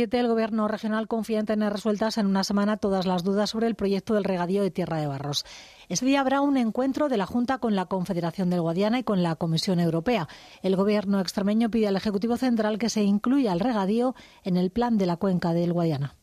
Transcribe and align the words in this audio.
7, 0.00 0.18
el 0.18 0.28
Gobierno 0.28 0.66
regional 0.66 1.08
confía 1.08 1.40
en 1.40 1.44
tener 1.44 1.70
resueltas 1.70 2.16
en 2.16 2.24
una 2.26 2.42
semana 2.42 2.78
todas 2.78 3.04
las 3.04 3.22
dudas 3.22 3.50
sobre 3.50 3.66
el 3.66 3.74
proyecto 3.74 4.14
del 4.14 4.24
regadío 4.24 4.62
de 4.62 4.70
Tierra 4.70 4.98
de 4.98 5.06
Barros. 5.06 5.44
Este 5.90 6.06
día 6.06 6.20
habrá 6.22 6.40
un 6.40 6.56
encuentro 6.56 7.10
de 7.10 7.18
la 7.18 7.26
Junta 7.26 7.58
con 7.58 7.76
la 7.76 7.84
Confederación 7.84 8.48
del 8.48 8.62
Guadiana 8.62 8.98
y 8.98 9.04
con 9.04 9.22
la 9.22 9.36
Comisión 9.36 9.78
Europea. 9.78 10.26
El 10.62 10.76
Gobierno 10.76 11.20
extremeño 11.20 11.70
pide 11.70 11.88
al 11.88 11.96
Ejecutivo 11.96 12.38
Central 12.38 12.78
que 12.78 12.88
se 12.88 13.02
incluya 13.02 13.52
el 13.52 13.60
regadío 13.60 14.14
en 14.42 14.56
el 14.56 14.70
plan 14.70 14.96
de 14.96 15.04
la 15.04 15.18
cuenca 15.18 15.52
del 15.52 15.74
Guadiana 15.74 16.16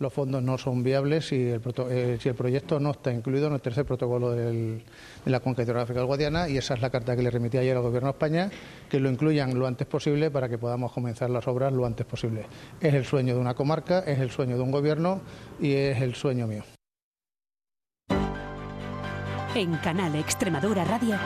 los 0.00 0.12
fondos 0.12 0.42
no 0.42 0.58
son 0.58 0.82
viables 0.82 1.28
si 1.28 1.50
el, 1.50 1.62
eh, 1.90 2.18
si 2.20 2.28
el 2.30 2.34
proyecto 2.34 2.80
no 2.80 2.90
está 2.90 3.12
incluido 3.12 3.46
en 3.46 3.52
el 3.52 3.60
tercer 3.60 3.84
protocolo 3.84 4.30
de 4.32 4.82
la 5.26 5.40
cuenca 5.40 5.62
hidrográfica 5.62 6.00
del 6.00 6.06
Guadiana 6.06 6.48
y 6.48 6.56
esa 6.56 6.74
es 6.74 6.80
la 6.80 6.90
carta 6.90 7.14
que 7.14 7.22
le 7.22 7.30
remití 7.30 7.58
ayer 7.58 7.76
al 7.76 7.82
Gobierno 7.82 8.08
de 8.08 8.12
España, 8.12 8.50
que 8.88 8.98
lo 8.98 9.10
incluyan 9.10 9.56
lo 9.58 9.66
antes 9.66 9.86
posible 9.86 10.30
para 10.30 10.48
que 10.48 10.56
podamos 10.56 10.92
comenzar 10.92 11.28
las 11.28 11.46
obras 11.46 11.72
lo 11.72 11.84
antes 11.84 12.06
posible. 12.06 12.46
Es 12.80 12.94
el 12.94 13.04
sueño 13.04 13.34
de 13.34 13.40
una 13.40 13.54
comarca, 13.54 14.00
es 14.00 14.18
el 14.18 14.30
sueño 14.30 14.56
de 14.56 14.62
un 14.62 14.70
Gobierno 14.70 15.20
y 15.60 15.74
es 15.74 16.00
el 16.00 16.14
sueño 16.14 16.46
mío. 16.46 16.64
En 19.54 19.76
Canal 19.78 20.14
Extremadura 20.14 20.84
Radio, 20.84 21.16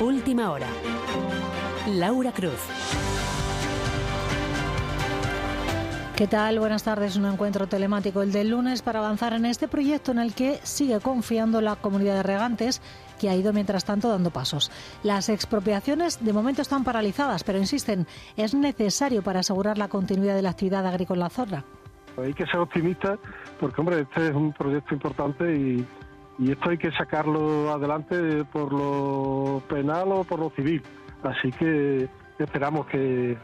Última 0.00 0.52
Hora. 0.52 0.68
Laura 1.88 2.30
Cruz. 2.30 3.11
¿Qué 6.16 6.26
tal? 6.26 6.58
Buenas 6.58 6.84
tardes. 6.84 7.16
Un 7.16 7.24
encuentro 7.24 7.66
telemático 7.66 8.20
el 8.20 8.32
del 8.32 8.50
lunes 8.50 8.82
para 8.82 8.98
avanzar 8.98 9.32
en 9.32 9.46
este 9.46 9.66
proyecto 9.66 10.12
en 10.12 10.18
el 10.18 10.34
que 10.34 10.58
sigue 10.62 11.00
confiando 11.00 11.62
la 11.62 11.76
comunidad 11.76 12.16
de 12.16 12.22
regantes 12.22 12.82
que 13.18 13.30
ha 13.30 13.34
ido 13.34 13.54
mientras 13.54 13.86
tanto 13.86 14.10
dando 14.10 14.30
pasos. 14.30 14.70
Las 15.02 15.30
expropiaciones 15.30 16.22
de 16.22 16.32
momento 16.34 16.60
están 16.60 16.84
paralizadas, 16.84 17.44
pero 17.44 17.58
insisten, 17.58 18.06
es 18.36 18.54
necesario 18.54 19.22
para 19.22 19.40
asegurar 19.40 19.78
la 19.78 19.88
continuidad 19.88 20.34
de 20.34 20.42
la 20.42 20.50
actividad 20.50 20.86
agrícola 20.86 21.30
zona. 21.30 21.64
Hay 22.18 22.34
que 22.34 22.44
ser 22.44 22.60
optimista 22.60 23.18
porque, 23.58 23.80
hombre, 23.80 24.00
este 24.02 24.28
es 24.28 24.34
un 24.34 24.52
proyecto 24.52 24.94
importante 24.94 25.56
y, 25.56 25.86
esto 26.50 26.70
hay 26.70 26.78
que 26.78 26.90
sacarlo 26.92 27.72
adelante 27.72 28.44
por 28.44 28.72
lo 28.72 29.62
penal 29.68 30.12
o 30.12 30.24
por 30.24 30.40
lo 30.40 30.50
civil. 30.50 30.82
Así 31.22 31.50
que 31.52 32.08
esperamos 32.38 32.86
que 32.86 33.38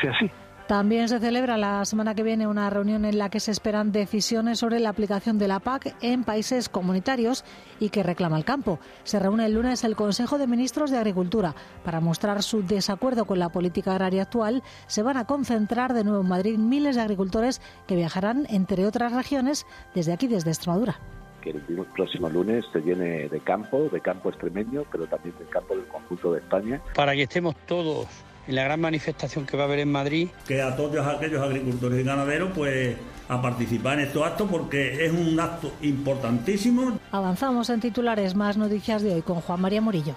sea 0.00 0.12
así. 0.12 0.30
También 0.66 1.10
se 1.10 1.20
celebra 1.20 1.58
la 1.58 1.84
semana 1.84 2.14
que 2.14 2.22
viene 2.22 2.46
una 2.46 2.70
reunión 2.70 3.04
en 3.04 3.18
la 3.18 3.28
que 3.28 3.38
se 3.38 3.50
esperan 3.50 3.92
decisiones 3.92 4.60
sobre 4.60 4.80
la 4.80 4.88
aplicación 4.88 5.36
de 5.36 5.46
la 5.46 5.60
PAC 5.60 5.94
en 6.00 6.24
países 6.24 6.70
comunitarios 6.70 7.44
y 7.80 7.90
que 7.90 8.02
reclama 8.02 8.38
el 8.38 8.46
campo. 8.46 8.78
Se 9.02 9.18
reúne 9.18 9.44
el 9.44 9.52
lunes 9.52 9.84
el 9.84 9.94
Consejo 9.94 10.38
de 10.38 10.46
Ministros 10.46 10.90
de 10.90 10.96
Agricultura. 10.96 11.54
Para 11.84 12.00
mostrar 12.00 12.42
su 12.42 12.62
desacuerdo 12.62 13.26
con 13.26 13.38
la 13.38 13.50
política 13.50 13.92
agraria 13.92 14.22
actual, 14.22 14.62
se 14.86 15.02
van 15.02 15.18
a 15.18 15.26
concentrar 15.26 15.92
de 15.92 16.02
nuevo 16.02 16.22
en 16.22 16.28
Madrid 16.28 16.56
miles 16.56 16.96
de 16.96 17.02
agricultores 17.02 17.60
que 17.86 17.96
viajarán, 17.96 18.46
entre 18.48 18.86
otras 18.86 19.12
regiones, 19.12 19.66
desde 19.94 20.14
aquí, 20.14 20.28
desde 20.28 20.50
Extremadura 20.50 20.98
que 21.42 21.50
el 21.50 21.60
próximo 21.94 22.30
lunes 22.30 22.64
se 22.72 22.80
llene 22.80 23.28
de 23.28 23.40
campo, 23.40 23.90
de 23.92 24.00
campo 24.00 24.30
extremeño, 24.30 24.86
pero 24.90 25.06
también 25.06 25.34
del 25.38 25.48
campo 25.50 25.76
del 25.76 25.84
conjunto 25.88 26.32
de 26.32 26.38
España. 26.38 26.80
Para 26.94 27.12
que 27.12 27.24
estemos 27.24 27.54
todos 27.66 28.08
en 28.46 28.54
la 28.54 28.64
gran 28.64 28.80
manifestación 28.80 29.46
que 29.46 29.56
va 29.56 29.64
a 29.64 29.66
haber 29.66 29.80
en 29.80 29.92
Madrid. 29.92 30.28
Que 30.46 30.62
a 30.62 30.76
todos 30.76 31.06
aquellos 31.06 31.42
agricultores 31.42 32.00
y 32.00 32.02
ganaderos, 32.04 32.50
pues 32.54 32.96
a 33.28 33.40
participar 33.40 33.98
en 33.98 34.06
estos 34.06 34.22
actos 34.22 34.48
porque 34.50 35.04
es 35.04 35.12
un 35.12 35.38
acto 35.40 35.72
importantísimo. 35.82 36.98
Avanzamos 37.10 37.70
en 37.70 37.80
titulares, 37.80 38.34
más 38.34 38.56
noticias 38.56 39.02
de 39.02 39.14
hoy 39.14 39.22
con 39.22 39.40
Juan 39.40 39.60
María 39.60 39.80
Murillo. 39.80 40.14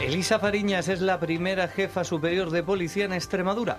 Elisa 0.00 0.38
Fariñas 0.38 0.88
es 0.88 1.00
la 1.00 1.20
primera 1.20 1.68
jefa 1.68 2.04
superior 2.04 2.50
de 2.50 2.62
policía 2.62 3.04
en 3.04 3.12
Extremadura. 3.12 3.78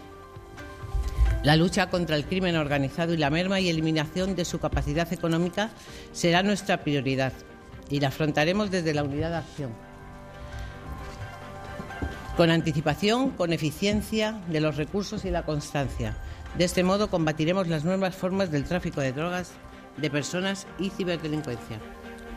La 1.43 1.55
lucha 1.55 1.89
contra 1.89 2.17
el 2.17 2.25
crimen 2.25 2.57
organizado 2.57 3.13
y 3.13 3.17
la 3.17 3.29
merma 3.29 3.61
y 3.61 3.69
eliminación 3.69 4.35
de 4.35 4.43
su 4.43 4.59
capacidad 4.59 5.11
económica 5.13 5.69
será 6.11 6.43
nuestra 6.43 6.83
prioridad 6.83 7.31
y 7.89 8.01
la 8.01 8.09
afrontaremos 8.09 8.69
desde 8.69 8.93
la 8.93 9.03
unidad 9.03 9.30
de 9.30 9.37
acción 9.37 9.89
con 12.39 12.52
anticipación, 12.52 13.32
con 13.32 13.52
eficiencia 13.52 14.39
de 14.48 14.61
los 14.61 14.77
recursos 14.77 15.26
y 15.26 15.30
la 15.30 15.44
constancia. 15.44 16.16
De 16.58 16.64
este 16.64 16.86
modo 16.86 17.10
combatiremos 17.10 17.67
las 17.67 17.83
nuevas 17.83 18.16
formas 18.16 18.50
del 18.50 18.64
tráfico 18.64 19.02
de 19.02 19.11
drogas, 19.11 19.52
de 19.98 20.10
personas 20.10 20.66
y 20.80 20.89
ciberdelincuencia. 20.89 21.82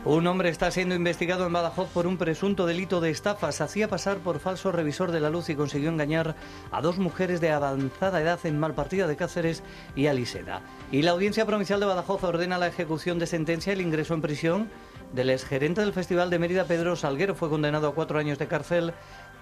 Un 0.03 0.27
hombre 0.27 0.49
está 0.49 0.69
siendo 0.71 0.93
investigado 0.93 1.47
en 1.47 1.53
Badajoz 1.53 1.87
por 1.87 2.05
un 2.05 2.17
presunto 2.17 2.65
delito 2.65 2.99
de 2.99 3.11
estafa. 3.11 3.53
Se 3.53 3.63
hacía 3.63 3.87
pasar 3.87 4.17
por 4.17 4.39
falso 4.39 4.73
revisor 4.73 5.13
de 5.13 5.21
la 5.21 5.29
luz 5.29 5.47
y 5.47 5.55
consiguió 5.55 5.87
engañar 5.87 6.35
a 6.69 6.81
dos 6.81 6.97
mujeres 6.97 7.39
de 7.39 7.51
avanzada 7.51 8.19
edad 8.19 8.41
en 8.43 8.59
Malpartida 8.59 9.07
de 9.07 9.15
Cáceres 9.15 9.63
y 9.95 10.07
Aliseda. 10.07 10.63
Y 10.91 11.03
la 11.03 11.11
Audiencia 11.11 11.45
Provincial 11.45 11.79
de 11.79 11.85
Badajoz 11.85 12.25
ordena 12.25 12.57
la 12.57 12.67
ejecución 12.67 13.19
de 13.19 13.27
sentencia 13.27 13.71
y 13.71 13.75
el 13.75 13.81
ingreso 13.81 14.13
en 14.13 14.21
prisión 14.21 14.69
del 15.13 15.29
exgerente 15.29 15.79
del 15.79 15.93
Festival 15.93 16.29
de 16.29 16.39
Mérida, 16.39 16.65
Pedro 16.65 16.97
Salguero. 16.97 17.35
Fue 17.35 17.49
condenado 17.49 17.87
a 17.87 17.95
cuatro 17.95 18.19
años 18.19 18.39
de 18.39 18.47
cárcel 18.47 18.93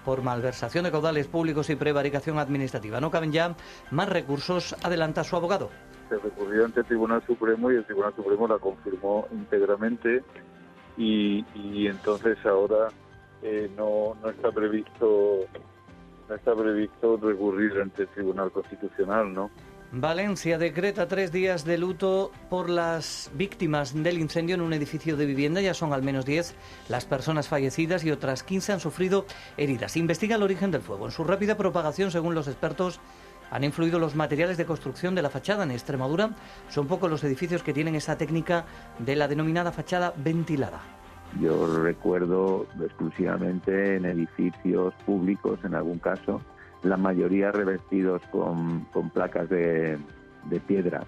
por 0.05 0.21
malversación 0.21 0.83
de 0.83 0.91
caudales 0.91 1.27
públicos 1.27 1.69
y 1.69 1.75
prevaricación 1.75 2.39
administrativa. 2.39 2.99
No 2.99 3.11
caben 3.11 3.31
ya 3.31 3.55
más 3.91 4.09
recursos, 4.09 4.75
adelanta 4.83 5.23
su 5.23 5.35
abogado. 5.35 5.69
Se 6.09 6.17
recurrió 6.17 6.65
ante 6.65 6.81
el 6.81 6.85
Tribunal 6.85 7.23
Supremo 7.25 7.71
y 7.71 7.75
el 7.75 7.85
Tribunal 7.85 8.13
Supremo 8.15 8.47
la 8.47 8.57
confirmó 8.57 9.27
íntegramente 9.31 10.23
y, 10.97 11.87
entonces 11.87 12.37
ahora 12.45 12.89
eh, 13.41 13.69
no, 13.77 14.15
no 14.21 14.29
está 14.29 14.51
previsto 14.51 15.39
no 16.29 16.35
está 16.35 16.55
previsto 16.55 17.17
recurrir 17.17 17.81
ante 17.81 18.03
el 18.03 18.07
Tribunal 18.09 18.51
Constitucional, 18.51 19.33
¿no? 19.33 19.51
Valencia 19.93 20.57
decreta 20.57 21.09
tres 21.09 21.33
días 21.33 21.65
de 21.65 21.77
luto 21.77 22.31
por 22.49 22.69
las 22.69 23.29
víctimas 23.33 23.93
del 23.93 24.19
incendio 24.19 24.55
en 24.55 24.61
un 24.61 24.71
edificio 24.71 25.17
de 25.17 25.25
vivienda. 25.25 25.59
Ya 25.59 25.73
son 25.73 25.91
al 25.91 26.01
menos 26.01 26.23
10 26.23 26.55
las 26.87 27.03
personas 27.03 27.49
fallecidas 27.49 28.05
y 28.05 28.11
otras 28.11 28.43
15 28.43 28.71
han 28.71 28.79
sufrido 28.79 29.25
heridas. 29.57 29.97
Investiga 29.97 30.37
el 30.37 30.43
origen 30.43 30.71
del 30.71 30.81
fuego. 30.81 31.07
En 31.07 31.11
su 31.11 31.25
rápida 31.25 31.57
propagación, 31.57 32.09
según 32.09 32.35
los 32.35 32.47
expertos, 32.47 33.01
han 33.49 33.65
influido 33.65 33.99
los 33.99 34.15
materiales 34.15 34.55
de 34.55 34.65
construcción 34.65 35.13
de 35.13 35.23
la 35.23 35.29
fachada. 35.29 35.65
En 35.65 35.71
Extremadura 35.71 36.37
son 36.69 36.87
pocos 36.87 37.11
los 37.11 37.25
edificios 37.25 37.61
que 37.61 37.73
tienen 37.73 37.95
esa 37.95 38.17
técnica 38.17 38.63
de 38.97 39.17
la 39.17 39.27
denominada 39.27 39.73
fachada 39.73 40.13
ventilada. 40.15 40.79
Yo 41.41 41.81
recuerdo 41.83 42.65
exclusivamente 42.81 43.97
en 43.97 44.05
edificios 44.05 44.93
públicos, 45.05 45.59
en 45.65 45.75
algún 45.75 45.99
caso, 45.99 46.41
la 46.83 46.97
mayoría 46.97 47.51
revestidos 47.51 48.21
con, 48.31 48.85
placas 49.13 49.49
de, 49.49 49.97
de 50.45 50.59
piedra 50.59 51.05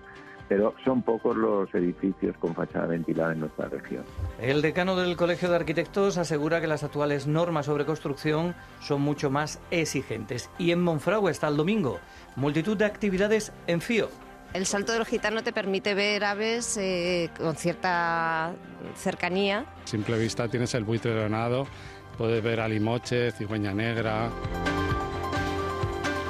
pero 0.50 0.76
son 0.84 1.02
pocos 1.02 1.36
los 1.36 1.74
edificios 1.74 2.36
con 2.38 2.54
fachada 2.54 2.88
ventilada 2.88 3.32
en 3.32 3.40
nuestra 3.40 3.70
región. 3.70 4.04
El 4.40 4.62
decano 4.62 4.96
del 4.96 5.16
Colegio 5.16 5.50
de 5.50 5.56
Arquitectos 5.56 6.18
asegura 6.18 6.62
que 6.62 6.68
las 6.68 6.84
actuales 6.84 7.26
normas 7.26 7.66
sobre 7.66 7.86
construcción 7.86 8.54
son 8.82 9.02
mucho 9.02 9.32
más 9.32 9.60
exigentes. 9.72 10.50
Y 10.60 10.72
en 10.72 10.82
Monfragüe 10.82 11.32
está 11.32 11.48
el 11.48 11.58
domingo 11.58 12.00
multitud 12.36 12.78
de 12.78 12.86
actividades 12.86 13.52
en 13.68 13.82
FIO. 13.82 14.10
El 14.54 14.66
salto 14.66 14.92
del 14.94 15.06
gitano 15.06 15.42
te 15.42 15.52
permite 15.52 15.96
ver 15.96 16.24
aves 16.24 16.78
eh, 16.78 17.30
con 17.38 17.56
cierta 17.56 18.54
cercanía. 18.96 19.66
A 19.84 19.88
simple 19.88 20.18
vista 20.20 20.48
tienes 20.48 20.76
el 20.76 20.84
buitre 20.84 21.16
leonado, 21.16 21.66
puedes 22.18 22.44
ver 22.44 22.60
alimoche, 22.60 23.32
cigüeña 23.32 23.74
negra. 23.74 24.30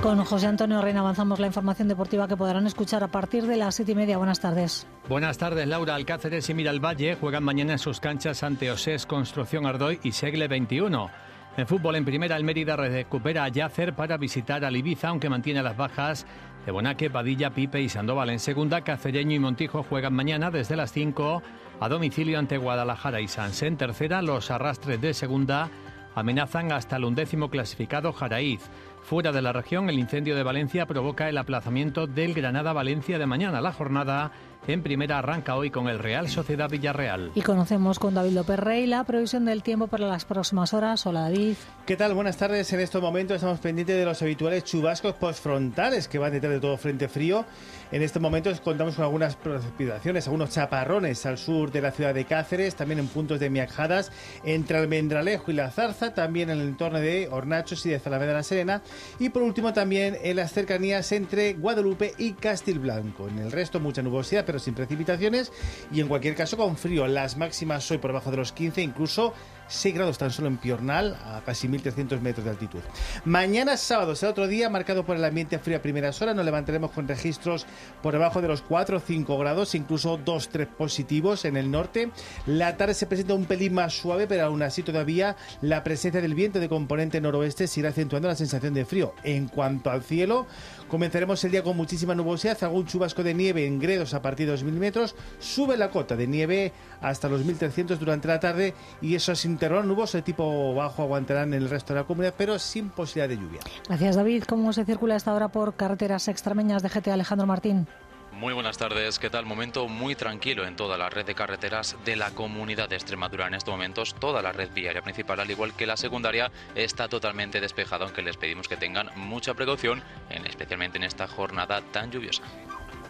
Con 0.03 0.21
José 0.25 0.47
Antonio 0.47 0.81
Reina 0.81 0.99
avanzamos 0.99 1.39
la 1.39 1.47
información 1.47 1.87
deportiva 1.87 2.27
que 2.27 2.35
podrán 2.35 2.67
escuchar 2.67 3.05
a 3.05 3.07
partir 3.07 3.47
de 3.47 3.55
las 3.55 3.75
siete 3.75 3.93
y 3.93 3.95
media. 3.95 4.17
Buenas 4.17 4.41
tardes. 4.41 4.85
Buenas 5.07 5.37
tardes, 5.37 5.65
Laura. 5.65 5.95
Alcáceres 5.95 6.49
y 6.49 6.53
Miralvalle 6.53 7.15
juegan 7.15 7.45
mañana 7.45 7.71
en 7.71 7.79
sus 7.79 8.01
canchas 8.01 8.43
ante 8.43 8.69
Osés, 8.69 9.05
Construcción 9.05 9.65
Ardoy 9.65 10.01
y 10.03 10.11
Segle 10.11 10.49
21. 10.49 11.09
En 11.55 11.67
fútbol, 11.67 11.95
en 11.95 12.03
primera, 12.03 12.35
el 12.35 12.43
Mérida 12.43 12.75
recupera 12.75 13.45
a 13.45 13.47
Yacer 13.47 13.95
para 13.95 14.17
visitar 14.17 14.65
a 14.65 14.71
Ibiza, 14.71 15.07
aunque 15.07 15.29
mantiene 15.29 15.63
las 15.63 15.77
bajas 15.77 16.25
de 16.65 16.73
Bonaque, 16.73 17.09
Padilla, 17.09 17.51
Pipe 17.51 17.81
y 17.81 17.87
Sandoval. 17.87 18.29
En 18.29 18.39
segunda, 18.39 18.81
Cacereño 18.81 19.35
y 19.37 19.39
Montijo 19.39 19.83
juegan 19.83 20.13
mañana 20.13 20.51
desde 20.51 20.75
las 20.75 20.91
5 20.91 21.41
a 21.79 21.87
domicilio 21.87 22.39
ante 22.39 22.57
Guadalajara 22.57 23.21
y 23.21 23.29
Sanse. 23.29 23.67
En 23.67 23.77
tercera, 23.77 24.21
los 24.21 24.51
arrastres 24.51 24.99
de 24.99 25.13
segunda 25.13 25.69
amenazan 26.15 26.73
hasta 26.73 26.97
el 26.97 27.05
undécimo 27.05 27.49
clasificado 27.49 28.11
Jaraíz. 28.11 28.69
Fuera 29.03 29.33
de 29.33 29.41
la 29.41 29.51
región, 29.51 29.89
el 29.89 29.99
incendio 29.99 30.33
de 30.33 30.43
Valencia 30.43 30.85
provoca 30.85 31.27
el 31.27 31.37
aplazamiento 31.37 32.07
del 32.07 32.33
Granada-Valencia 32.33 33.19
de 33.19 33.25
mañana. 33.25 33.59
La 33.59 33.73
jornada 33.73 34.31
En 34.65 34.81
primera 34.81 35.19
arranca 35.19 35.57
hoy 35.57 35.71
con 35.71 35.89
el 35.89 35.99
Real 35.99 36.29
Sociedad 36.29 36.69
Villarreal. 36.69 37.31
Y 37.35 37.41
conocemos 37.41 37.99
con 37.99 38.13
David 38.13 38.31
López 38.31 38.57
Rey 38.57 38.87
la 38.87 39.03
previsión 39.03 39.43
del 39.43 39.61
tiempo 39.61 39.87
para 39.87 40.07
las 40.07 40.23
próximas 40.23 40.73
horas. 40.73 41.05
Hola 41.05 41.21
David. 41.23 41.55
¿Qué 41.85 41.97
tal? 41.97 42.13
Buenas 42.13 42.37
tardes. 42.37 42.71
En 42.71 42.79
estos 42.79 43.01
momentos 43.01 43.35
estamos 43.35 43.59
pendientes 43.59 43.97
de 43.97 44.05
los 44.05 44.21
habituales 44.21 44.63
chubascos 44.63 45.15
postfrontales 45.15 46.07
que 46.07 46.17
van 46.17 46.31
detrás 46.31 46.53
de 46.53 46.59
todo 46.61 46.77
frente 46.77 47.09
frío. 47.09 47.45
En 47.91 48.01
estos 48.01 48.21
momentos 48.21 48.61
contamos 48.61 48.95
con 48.95 49.03
algunas 49.03 49.35
precipitaciones, 49.35 50.27
algunos 50.27 50.51
chaparrones 50.51 51.25
al 51.25 51.37
sur 51.37 51.71
de 51.71 51.81
la 51.81 51.91
ciudad 51.91 52.13
de 52.13 52.23
Cáceres, 52.23 52.75
también 52.75 52.99
en 52.99 53.07
puntos 53.07 53.41
de 53.41 53.49
Miajadas, 53.49 54.11
entre 54.45 54.77
Almendralejo 54.77 55.51
y 55.51 55.55
La 55.55 55.69
Zarza, 55.69 56.13
también 56.13 56.49
en 56.49 56.61
el 56.61 56.69
entorno 56.69 56.99
de 56.99 57.27
Hornachos 57.29 57.85
y 57.85 57.89
de 57.89 57.99
Zalameda 57.99 58.29
de 58.29 58.37
la 58.37 58.43
Serena, 58.43 58.81
y 59.19 59.29
por 59.29 59.43
último 59.43 59.73
también 59.73 60.17
en 60.23 60.37
las 60.37 60.53
cercanías 60.53 61.11
entre 61.11 61.53
Guadalupe 61.53 62.13
y 62.17 62.33
Castilblanco. 62.33 63.27
En 63.27 63.39
el 63.39 63.51
resto 63.51 63.79
mucha 63.79 64.01
nubosidad, 64.01 64.45
pero 64.45 64.52
sin 64.59 64.73
precipitaciones, 64.73 65.51
y 65.91 66.01
en 66.01 66.07
cualquier 66.07 66.35
caso 66.35 66.57
con 66.57 66.77
frío. 66.77 67.07
Las 67.07 67.37
máximas 67.37 67.89
hoy 67.91 67.97
por 67.97 68.11
debajo 68.11 68.31
de 68.31 68.37
los 68.37 68.51
15, 68.51 68.81
incluso 68.81 69.33
6 69.73 69.95
grados 69.95 70.17
tan 70.17 70.31
solo 70.31 70.47
en 70.47 70.57
Piornal, 70.57 71.17
a 71.25 71.41
casi 71.43 71.67
1.300 71.67 72.21
metros 72.21 72.45
de 72.45 72.51
altitud. 72.51 72.79
Mañana 73.25 73.75
sábado 73.75 74.15
será 74.15 74.31
otro 74.31 74.47
día 74.47 74.69
marcado 74.69 75.03
por 75.03 75.15
el 75.15 75.25
ambiente 75.25 75.57
frío 75.57 75.77
a 75.77 75.81
primeras 75.81 76.21
horas. 76.21 76.35
Nos 76.35 76.45
levantaremos 76.45 76.91
con 76.91 77.07
registros 77.07 77.65
por 78.01 78.13
debajo 78.13 78.41
de 78.41 78.47
los 78.47 78.61
4 78.61 78.97
o 78.97 78.99
5 78.99 79.37
grados, 79.37 79.73
incluso 79.73 80.19
2-3 80.19 80.67
positivos 80.67 81.45
en 81.45 81.57
el 81.57 81.71
norte. 81.71 82.11
La 82.45 82.77
tarde 82.77 82.93
se 82.93 83.07
presenta 83.07 83.33
un 83.33 83.45
pelín 83.45 83.73
más 83.73 83.93
suave, 83.93 84.27
pero 84.27 84.45
aún 84.45 84.61
así 84.61 84.83
todavía 84.83 85.35
la 85.61 85.83
presencia 85.83 86.21
del 86.21 86.35
viento 86.35 86.59
de 86.59 86.69
componente 86.69 87.19
noroeste 87.19 87.67
seguirá 87.67 87.89
acentuando 87.89 88.27
la 88.27 88.35
sensación 88.35 88.73
de 88.75 88.85
frío. 88.85 89.15
En 89.23 89.47
cuanto 89.47 89.89
al 89.89 90.03
cielo, 90.03 90.45
comenzaremos 90.87 91.43
el 91.43 91.51
día 91.51 91.63
con 91.63 91.75
muchísima 91.75 92.13
nubosidad, 92.13 92.63
algún 92.63 92.85
chubasco 92.85 93.23
de 93.23 93.33
nieve 93.33 93.65
en 93.65 93.79
Gredos 93.79 94.13
a 94.13 94.21
partir 94.21 94.47
de 94.47 94.55
2.000 94.55 94.71
metros. 94.73 95.15
Sube 95.39 95.77
la 95.77 95.89
cota 95.89 96.15
de 96.15 96.27
nieve 96.27 96.73
hasta 97.01 97.27
los 97.27 97.41
1.300 97.43 97.97
durante 97.97 98.27
la 98.27 98.39
tarde 98.39 98.75
y 99.01 99.15
eso 99.15 99.33
sin 99.35 99.57
terror 99.63 99.85
nuboso 99.85 100.17
de 100.17 100.23
tipo 100.23 100.73
bajo 100.73 101.03
aguantarán 101.03 101.53
en 101.53 101.61
el 101.63 101.69
resto 101.69 101.93
de 101.93 102.01
la 102.01 102.05
comunidad, 102.05 102.33
pero 102.37 102.59
sin 102.59 102.89
posibilidad 102.89 103.29
de 103.29 103.41
lluvia. 103.41 103.61
Gracias 103.87 104.17
David. 104.17 104.43
¿Cómo 104.43 104.73
se 104.73 104.83
circula 104.83 105.15
esta 105.15 105.33
hora 105.33 105.47
por 105.47 105.75
carreteras 105.75 106.27
extremeñas 106.27 106.83
de 106.83 106.89
GT 106.89 107.07
Alejandro 107.07 107.47
Martín? 107.47 107.87
Muy 108.33 108.53
buenas 108.53 108.77
tardes, 108.77 109.19
¿qué 109.19 109.29
tal? 109.29 109.45
Momento 109.45 109.87
muy 109.87 110.15
tranquilo 110.15 110.67
en 110.67 110.75
toda 110.75 110.97
la 110.97 111.09
red 111.09 111.25
de 111.25 111.33
carreteras 111.33 111.95
de 112.03 112.17
la 112.17 112.31
comunidad 112.31 112.89
de 112.89 112.97
Extremadura. 112.97 113.47
En 113.47 113.53
estos 113.53 113.73
momentos 113.73 114.15
toda 114.15 114.41
la 114.41 114.51
red 114.51 114.69
viaria 114.73 115.01
principal, 115.01 115.39
al 115.39 115.49
igual 115.49 115.73
que 115.77 115.87
la 115.87 115.95
secundaria, 115.95 116.51
está 116.75 117.07
totalmente 117.07 117.61
despejada, 117.61 118.03
aunque 118.03 118.21
les 118.21 118.35
pedimos 118.35 118.67
que 118.67 118.75
tengan 118.75 119.11
mucha 119.15 119.53
precaución, 119.53 120.03
especialmente 120.43 120.97
en 120.97 121.05
esta 121.05 121.25
jornada 121.25 121.79
tan 121.93 122.11
lluviosa. 122.11 122.43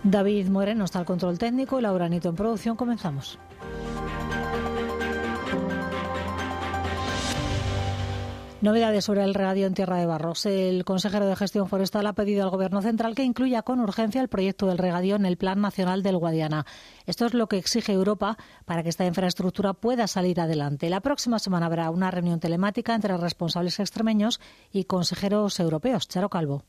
David 0.03 0.49
Moreno 0.49 0.85
está 0.85 0.99
al 0.99 1.05
control 1.05 1.39
técnico 1.39 1.79
y 1.79 1.81
Laura 1.81 2.07
Nito 2.09 2.29
en 2.29 2.35
producción. 2.35 2.75
Comenzamos. 2.75 3.39
Novedades 8.63 9.03
sobre 9.03 9.25
el 9.25 9.33
regadío 9.33 9.67
en 9.67 9.73
Tierra 9.73 9.97
de 9.97 10.05
Barros. 10.05 10.45
El 10.45 10.85
consejero 10.85 11.27
de 11.27 11.35
Gestión 11.35 11.67
Forestal 11.67 12.07
ha 12.07 12.13
pedido 12.13 12.43
al 12.43 12.49
Gobierno 12.49 12.81
central 12.81 13.13
que 13.13 13.25
incluya 13.25 13.61
con 13.61 13.81
urgencia 13.81 14.21
el 14.21 14.29
proyecto 14.29 14.67
del 14.67 14.77
regadío 14.77 15.17
en 15.17 15.25
el 15.25 15.35
Plan 15.35 15.59
Nacional 15.59 16.01
del 16.01 16.15
Guadiana. 16.15 16.65
Esto 17.05 17.25
es 17.25 17.33
lo 17.33 17.47
que 17.47 17.57
exige 17.57 17.91
Europa 17.91 18.37
para 18.63 18.81
que 18.81 18.87
esta 18.87 19.05
infraestructura 19.05 19.73
pueda 19.73 20.07
salir 20.07 20.39
adelante. 20.39 20.89
La 20.89 21.01
próxima 21.01 21.39
semana 21.39 21.65
habrá 21.65 21.89
una 21.89 22.09
reunión 22.09 22.39
telemática 22.39 22.95
entre 22.95 23.17
responsables 23.17 23.81
extremeños 23.81 24.39
y 24.71 24.85
consejeros 24.85 25.59
europeos. 25.59 26.07
Charo 26.07 26.29
Calvo. 26.29 26.63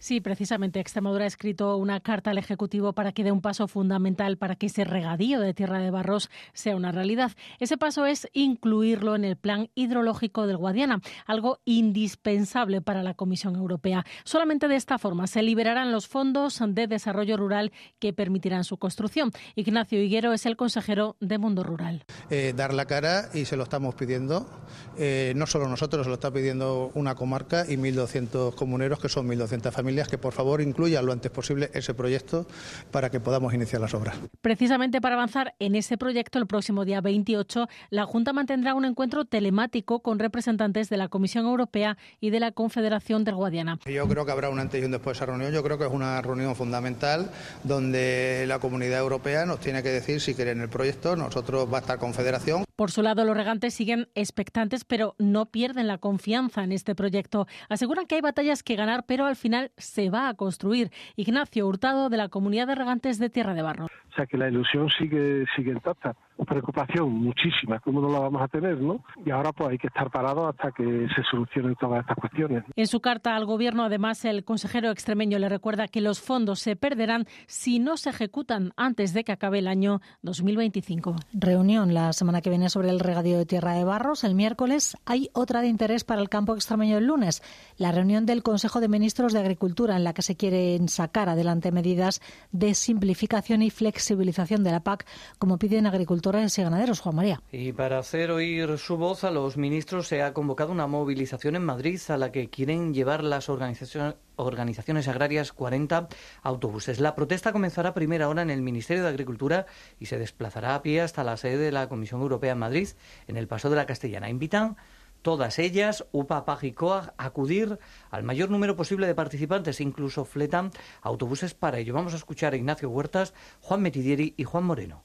Sí, 0.00 0.20
precisamente 0.20 0.78
Extremadura 0.78 1.24
ha 1.24 1.26
escrito 1.26 1.76
una 1.76 1.98
carta 1.98 2.30
al 2.30 2.38
Ejecutivo 2.38 2.92
para 2.92 3.10
que 3.10 3.24
dé 3.24 3.32
un 3.32 3.40
paso 3.40 3.66
fundamental 3.66 4.38
para 4.38 4.54
que 4.54 4.66
ese 4.66 4.84
regadío 4.84 5.40
de 5.40 5.54
Tierra 5.54 5.80
de 5.80 5.90
Barros 5.90 6.30
sea 6.52 6.76
una 6.76 6.92
realidad. 6.92 7.32
Ese 7.58 7.76
paso 7.76 8.06
es 8.06 8.28
incluirlo 8.32 9.16
en 9.16 9.24
el 9.24 9.36
Plan 9.36 9.70
Hidrológico 9.74 10.46
del 10.46 10.56
Guadiana, 10.56 11.00
algo 11.26 11.58
indispensable 11.64 12.80
para 12.80 13.02
la 13.02 13.14
Comisión 13.14 13.56
Europea. 13.56 14.06
Solamente 14.22 14.68
de 14.68 14.76
esta 14.76 14.98
forma 14.98 15.26
se 15.26 15.42
liberarán 15.42 15.90
los 15.90 16.06
fondos 16.06 16.60
de 16.64 16.86
desarrollo 16.86 17.36
rural 17.36 17.72
que 17.98 18.12
permitirán 18.12 18.62
su 18.62 18.76
construcción. 18.76 19.32
Ignacio 19.56 20.00
Higuero 20.00 20.32
es 20.32 20.46
el 20.46 20.56
consejero 20.56 21.16
de 21.18 21.38
Mundo 21.38 21.64
Rural. 21.64 22.04
Eh, 22.30 22.52
dar 22.56 22.72
la 22.72 22.86
cara 22.86 23.30
y 23.34 23.46
se 23.46 23.56
lo 23.56 23.64
estamos 23.64 23.96
pidiendo. 23.96 24.48
Eh, 24.96 25.32
no 25.34 25.48
solo 25.48 25.66
nosotros, 25.68 26.04
se 26.06 26.08
lo 26.08 26.14
está 26.14 26.30
pidiendo 26.30 26.92
una 26.94 27.16
comarca 27.16 27.64
y 27.68 27.76
1.200 27.76 28.54
comuneros, 28.54 29.00
que 29.00 29.08
son 29.08 29.26
1.200 29.26 29.72
familias 29.72 29.87
que 29.88 30.18
por 30.18 30.32
favor 30.32 30.60
incluyan 30.60 31.06
lo 31.06 31.12
antes 31.12 31.30
posible 31.30 31.70
ese 31.72 31.94
proyecto 31.94 32.46
para 32.90 33.10
que 33.10 33.20
podamos 33.20 33.54
iniciar 33.54 33.80
las 33.80 33.94
obras. 33.94 34.16
Precisamente 34.42 35.00
para 35.00 35.14
avanzar 35.14 35.54
en 35.58 35.74
ese 35.74 35.96
proyecto, 35.96 36.38
el 36.38 36.46
próximo 36.46 36.84
día 36.84 37.00
28, 37.00 37.68
la 37.90 38.04
Junta 38.04 38.32
mantendrá 38.32 38.74
un 38.74 38.84
encuentro 38.84 39.24
telemático 39.24 40.00
con 40.00 40.18
representantes 40.18 40.90
de 40.90 40.98
la 40.98 41.08
Comisión 41.08 41.46
Europea 41.46 41.96
y 42.20 42.30
de 42.30 42.40
la 42.40 42.52
Confederación 42.52 43.24
del 43.24 43.36
Guadiana. 43.36 43.78
Yo 43.86 44.06
creo 44.08 44.26
que 44.26 44.32
habrá 44.32 44.50
un 44.50 44.58
antes 44.58 44.80
y 44.80 44.84
un 44.84 44.90
después 44.90 45.16
de 45.16 45.18
esa 45.18 45.26
reunión. 45.26 45.52
Yo 45.52 45.62
creo 45.62 45.78
que 45.78 45.86
es 45.86 45.92
una 45.92 46.20
reunión 46.20 46.54
fundamental 46.54 47.30
donde 47.64 48.44
la 48.46 48.58
Comunidad 48.58 49.00
Europea 49.00 49.46
nos 49.46 49.60
tiene 49.60 49.82
que 49.82 49.88
decir 49.88 50.20
si 50.20 50.34
quieren 50.34 50.60
el 50.60 50.68
proyecto. 50.68 51.16
Nosotros 51.16 51.66
va 51.72 51.78
a 51.78 51.80
estar 51.80 51.98
Confederación. 51.98 52.64
Por 52.76 52.92
su 52.92 53.02
lado, 53.02 53.24
los 53.24 53.36
regantes 53.36 53.74
siguen 53.74 54.08
expectantes, 54.14 54.84
pero 54.84 55.16
no 55.18 55.46
pierden 55.46 55.88
la 55.88 55.98
confianza 55.98 56.62
en 56.62 56.70
este 56.70 56.94
proyecto. 56.94 57.46
Aseguran 57.68 58.06
que 58.06 58.14
hay 58.14 58.20
batallas 58.20 58.62
que 58.62 58.76
ganar, 58.76 59.04
pero 59.06 59.26
al 59.26 59.34
final 59.34 59.72
se 59.78 60.10
va 60.10 60.28
a 60.28 60.34
construir. 60.34 60.90
Ignacio 61.16 61.66
Hurtado, 61.66 62.08
de 62.08 62.16
la 62.16 62.28
Comunidad 62.28 62.66
de 62.66 62.74
Regantes 62.74 63.18
de 63.18 63.30
Tierra 63.30 63.54
de 63.54 63.62
Barro. 63.62 63.88
Sea 64.18 64.26
que 64.26 64.36
la 64.36 64.48
ilusión 64.48 64.88
sigue, 64.98 65.44
sigue 65.54 65.70
intacta. 65.70 66.16
Preocupación 66.44 67.12
muchísima, 67.12 67.78
¿cómo 67.78 68.00
no 68.00 68.10
la 68.10 68.18
vamos 68.18 68.42
a 68.42 68.48
tener? 68.48 68.80
no? 68.80 69.04
Y 69.24 69.30
ahora 69.30 69.52
pues 69.52 69.70
hay 69.70 69.78
que 69.78 69.86
estar 69.86 70.10
parados 70.10 70.48
hasta 70.48 70.72
que 70.72 71.06
se 71.14 71.22
solucionen 71.30 71.76
todas 71.76 72.00
estas 72.00 72.16
cuestiones. 72.16 72.64
En 72.74 72.86
su 72.86 73.00
carta 73.00 73.36
al 73.36 73.44
Gobierno, 73.44 73.84
además, 73.84 74.24
el 74.24 74.44
consejero 74.44 74.90
extremeño 74.90 75.38
le 75.38 75.48
recuerda 75.48 75.86
que 75.86 76.00
los 76.00 76.20
fondos 76.20 76.58
se 76.58 76.74
perderán 76.74 77.26
si 77.46 77.78
no 77.78 77.96
se 77.96 78.10
ejecutan 78.10 78.72
antes 78.76 79.14
de 79.14 79.24
que 79.24 79.32
acabe 79.32 79.60
el 79.60 79.68
año 79.68 80.00
2025. 80.22 81.16
Reunión 81.32 81.94
la 81.94 82.12
semana 82.12 82.40
que 82.40 82.50
viene 82.50 82.70
sobre 82.70 82.90
el 82.90 83.00
regadío 83.00 83.38
de 83.38 83.46
Tierra 83.46 83.74
de 83.74 83.84
Barros. 83.84 84.24
El 84.24 84.34
miércoles 84.34 84.96
hay 85.06 85.28
otra 85.34 85.60
de 85.60 85.68
interés 85.68 86.04
para 86.04 86.20
el 86.20 86.28
campo 86.28 86.54
extremeño 86.54 86.98
el 86.98 87.06
lunes, 87.06 87.42
la 87.76 87.92
reunión 87.92 88.26
del 88.26 88.42
Consejo 88.42 88.80
de 88.80 88.88
Ministros 88.88 89.32
de 89.32 89.40
Agricultura 89.40 89.96
en 89.96 90.04
la 90.04 90.12
que 90.12 90.22
se 90.22 90.36
quieren 90.36 90.88
sacar 90.88 91.28
adelante 91.28 91.72
medidas 91.72 92.20
de 92.52 92.74
simplificación 92.74 93.62
y 93.62 93.70
flexibilización 94.08 94.64
de 94.64 94.70
la 94.70 94.80
PAC, 94.80 95.04
como 95.38 95.58
piden 95.58 95.86
agricultores 95.86 96.58
y 96.58 96.62
ganaderos. 96.62 97.00
Juan 97.00 97.16
María. 97.16 97.42
Y 97.52 97.72
para 97.72 97.98
hacer 97.98 98.30
oír 98.30 98.78
su 98.78 98.96
voz 98.96 99.24
a 99.24 99.30
los 99.30 99.56
ministros 99.56 100.08
se 100.08 100.22
ha 100.22 100.32
convocado 100.32 100.72
una 100.72 100.86
movilización 100.86 101.56
en 101.56 101.64
Madrid 101.64 102.00
a 102.08 102.16
la 102.16 102.32
que 102.32 102.48
quieren 102.48 102.94
llevar 102.94 103.22
las 103.22 103.50
organizaciones 103.50 105.08
agrarias 105.08 105.52
40 105.52 106.08
autobuses. 106.42 107.00
La 107.00 107.14
protesta 107.14 107.52
comenzará 107.52 107.90
a 107.90 107.94
primera 107.94 108.28
hora 108.28 108.42
en 108.42 108.50
el 108.50 108.62
Ministerio 108.62 109.02
de 109.02 109.10
Agricultura 109.10 109.66
y 110.00 110.06
se 110.06 110.18
desplazará 110.18 110.74
a 110.74 110.82
pie 110.82 111.02
hasta 111.02 111.24
la 111.24 111.36
sede 111.36 111.58
de 111.58 111.72
la 111.72 111.88
Comisión 111.88 112.22
Europea 112.22 112.52
en 112.52 112.58
Madrid, 112.58 112.88
en 113.26 113.36
el 113.36 113.46
Paso 113.46 113.68
de 113.68 113.76
la 113.76 113.86
Castellana. 113.86 114.30
Invitan 114.30 114.76
todas 115.22 115.58
ellas, 115.58 116.06
UPA, 116.12 116.44
PAG 116.44 116.64
y 116.64 116.72
COAG, 116.72 117.14
acudir 117.18 117.78
al 118.10 118.22
mayor 118.22 118.50
número 118.50 118.76
posible 118.76 119.06
de 119.06 119.14
participantes, 119.14 119.80
incluso 119.80 120.24
fletan 120.24 120.70
autobuses 121.02 121.54
para 121.54 121.78
ello. 121.78 121.94
Vamos 121.94 122.14
a 122.14 122.16
escuchar 122.16 122.52
a 122.52 122.56
Ignacio 122.56 122.90
Huertas, 122.90 123.34
Juan 123.60 123.82
Metidieri 123.82 124.34
y 124.36 124.44
Juan 124.44 124.64
Moreno 124.64 125.02